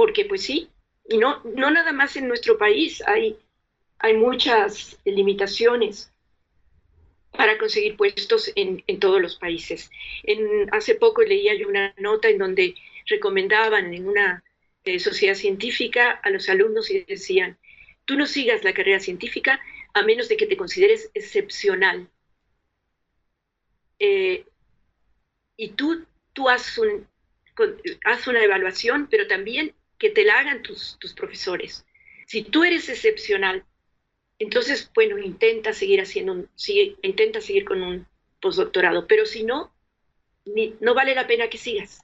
porque 0.00 0.24
pues 0.24 0.44
sí, 0.44 0.70
y 1.10 1.18
no, 1.18 1.42
no 1.44 1.70
nada 1.70 1.92
más 1.92 2.16
en 2.16 2.26
nuestro 2.26 2.56
país, 2.56 3.02
hay, 3.06 3.36
hay 3.98 4.14
muchas 4.14 4.98
limitaciones 5.04 6.10
para 7.32 7.58
conseguir 7.58 7.98
puestos 7.98 8.50
en, 8.56 8.82
todos 8.98 9.20
los 9.20 9.36
países. 9.36 9.90
En, 10.22 10.72
hace 10.72 10.94
poco 10.94 11.20
leía 11.20 11.54
yo 11.54 11.68
una 11.68 11.92
nota 11.98 12.30
en 12.30 12.38
donde 12.38 12.74
recomendaban 13.10 13.92
en 13.92 14.08
una 14.08 14.42
eh, 14.84 14.98
sociedad 14.98 15.34
científica 15.34 16.12
a 16.12 16.30
los 16.30 16.48
alumnos 16.48 16.90
y 16.90 17.00
decían, 17.00 17.58
tú 18.06 18.16
no 18.16 18.24
sigas 18.24 18.64
la 18.64 18.72
carrera 18.72 19.00
científica 19.00 19.60
a 19.92 20.02
menos 20.02 20.30
de 20.30 20.38
que 20.38 20.46
te 20.46 20.56
consideres 20.56 21.10
excepcional. 21.12 22.08
Eh, 23.98 24.46
y 25.58 25.68
tú, 25.72 26.06
tú 26.32 26.48
haz, 26.48 26.78
un, 26.78 27.06
haz 28.06 28.26
una 28.28 28.42
evaluación, 28.42 29.06
pero 29.10 29.26
también 29.26 29.74
que 30.00 30.10
te 30.10 30.24
la 30.24 30.40
hagan 30.40 30.62
tus, 30.62 30.98
tus 30.98 31.12
profesores. 31.12 31.86
Si 32.26 32.42
tú 32.42 32.64
eres 32.64 32.88
excepcional, 32.88 33.64
entonces, 34.40 34.90
bueno, 34.94 35.18
intenta 35.18 35.72
seguir 35.72 36.00
haciendo 36.00 36.48
intenta 37.02 37.40
seguir 37.40 37.64
con 37.64 37.82
un 37.82 38.06
postdoctorado, 38.40 39.06
pero 39.06 39.26
si 39.26 39.44
no, 39.44 39.72
no 40.80 40.94
vale 40.94 41.14
la 41.14 41.28
pena 41.28 41.48
que 41.48 41.58
sigas. 41.58 42.00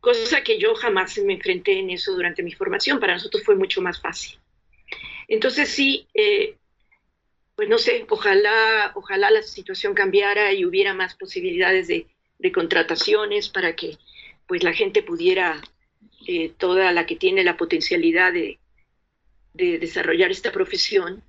Cosa 0.00 0.42
que 0.42 0.58
yo 0.58 0.74
jamás 0.74 1.16
me 1.18 1.34
enfrenté 1.34 1.78
en 1.78 1.90
eso 1.90 2.12
durante 2.12 2.42
mi 2.42 2.52
formación, 2.52 3.00
para 3.00 3.14
nosotros 3.14 3.42
fue 3.44 3.54
mucho 3.54 3.80
más 3.80 4.00
fácil. 4.00 4.38
Entonces 5.28 5.68
sí, 5.68 6.08
eh, 6.14 6.56
pues 7.54 7.68
no 7.68 7.78
sé, 7.78 8.06
ojalá, 8.08 8.92
ojalá 8.94 9.30
la 9.30 9.42
situación 9.42 9.94
cambiara 9.94 10.52
y 10.52 10.64
hubiera 10.64 10.94
más 10.94 11.14
posibilidades 11.16 11.88
de, 11.88 12.06
contrataciones 12.54 13.48
para 13.48 13.74
que 13.74 13.98
pues 14.46 14.62
la 14.62 14.72
gente 14.72 15.02
pudiera, 15.02 15.60
eh, 16.26 16.52
toda 16.56 16.92
la 16.92 17.06
que 17.06 17.16
tiene 17.16 17.44
la 17.44 17.56
potencialidad 17.56 18.32
de, 18.32 18.58
de 19.54 19.78
desarrollar 19.78 20.30
esta 20.30 20.52
profesión, 20.52 21.22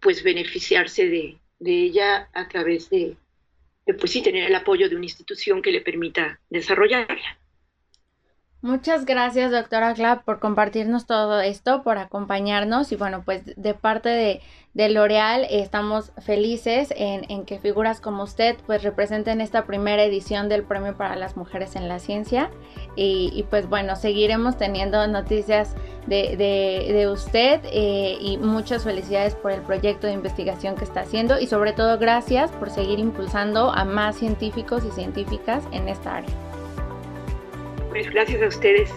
pues 0.00 0.22
beneficiarse 0.22 1.08
de, 1.08 1.38
ella 1.60 2.28
a 2.34 2.46
través 2.48 2.90
de, 2.90 3.16
de, 3.86 3.94
pues 3.94 4.12
sí, 4.12 4.22
tener 4.22 4.44
el 4.44 4.54
apoyo 4.54 4.88
de 4.88 4.96
una 4.96 5.06
institución 5.06 5.62
que 5.62 5.72
le 5.72 5.80
permita 5.80 6.40
desarrollarla. 6.50 7.38
Muchas 8.64 9.04
gracias, 9.04 9.50
doctora 9.50 9.92
Clapp, 9.92 10.24
por 10.24 10.38
compartirnos 10.38 11.04
todo 11.04 11.42
esto, 11.42 11.82
por 11.82 11.98
acompañarnos. 11.98 12.92
Y 12.92 12.96
bueno, 12.96 13.20
pues 13.22 13.42
de 13.56 13.74
parte 13.74 14.08
de, 14.08 14.40
de 14.72 14.88
L'Oreal 14.88 15.46
estamos 15.50 16.12
felices 16.22 16.88
en, 16.96 17.44
que 17.44 17.58
figuras 17.58 18.00
como 18.00 18.22
usted 18.22 18.56
pues 18.66 18.82
representen 18.82 19.42
esta 19.42 19.66
primera 19.66 20.02
edición 20.02 20.48
del 20.48 20.62
Premio 20.62 20.96
para 20.96 21.14
las 21.14 21.36
Mujeres 21.36 21.76
en 21.76 21.88
la 21.88 21.98
Ciencia. 21.98 22.50
Y, 22.96 23.44
pues 23.50 23.68
bueno, 23.68 23.96
seguiremos 23.96 24.56
teniendo 24.56 25.06
noticias 25.08 25.74
de, 26.06 27.06
usted 27.12 27.60
eh, 27.66 28.16
y 28.18 28.38
muchas 28.38 28.84
felicidades 28.84 29.34
por 29.34 29.52
el 29.52 29.60
proyecto 29.60 30.06
de 30.06 30.14
investigación 30.14 30.74
que 30.74 30.84
está 30.84 31.00
haciendo. 31.00 31.38
Y 31.38 31.48
sobre 31.48 31.74
todo 31.74 31.98
gracias 31.98 32.50
por 32.52 32.70
seguir 32.70 32.98
impulsando 32.98 33.70
a 33.70 33.84
más 33.84 34.16
científicos 34.16 34.84
y 34.86 34.90
científicas 34.92 35.62
en 35.70 35.90
esta 35.90 36.16
área. 36.16 36.53
Pues 37.94 38.10
gracias 38.10 38.42
a 38.42 38.48
ustedes. 38.48 38.90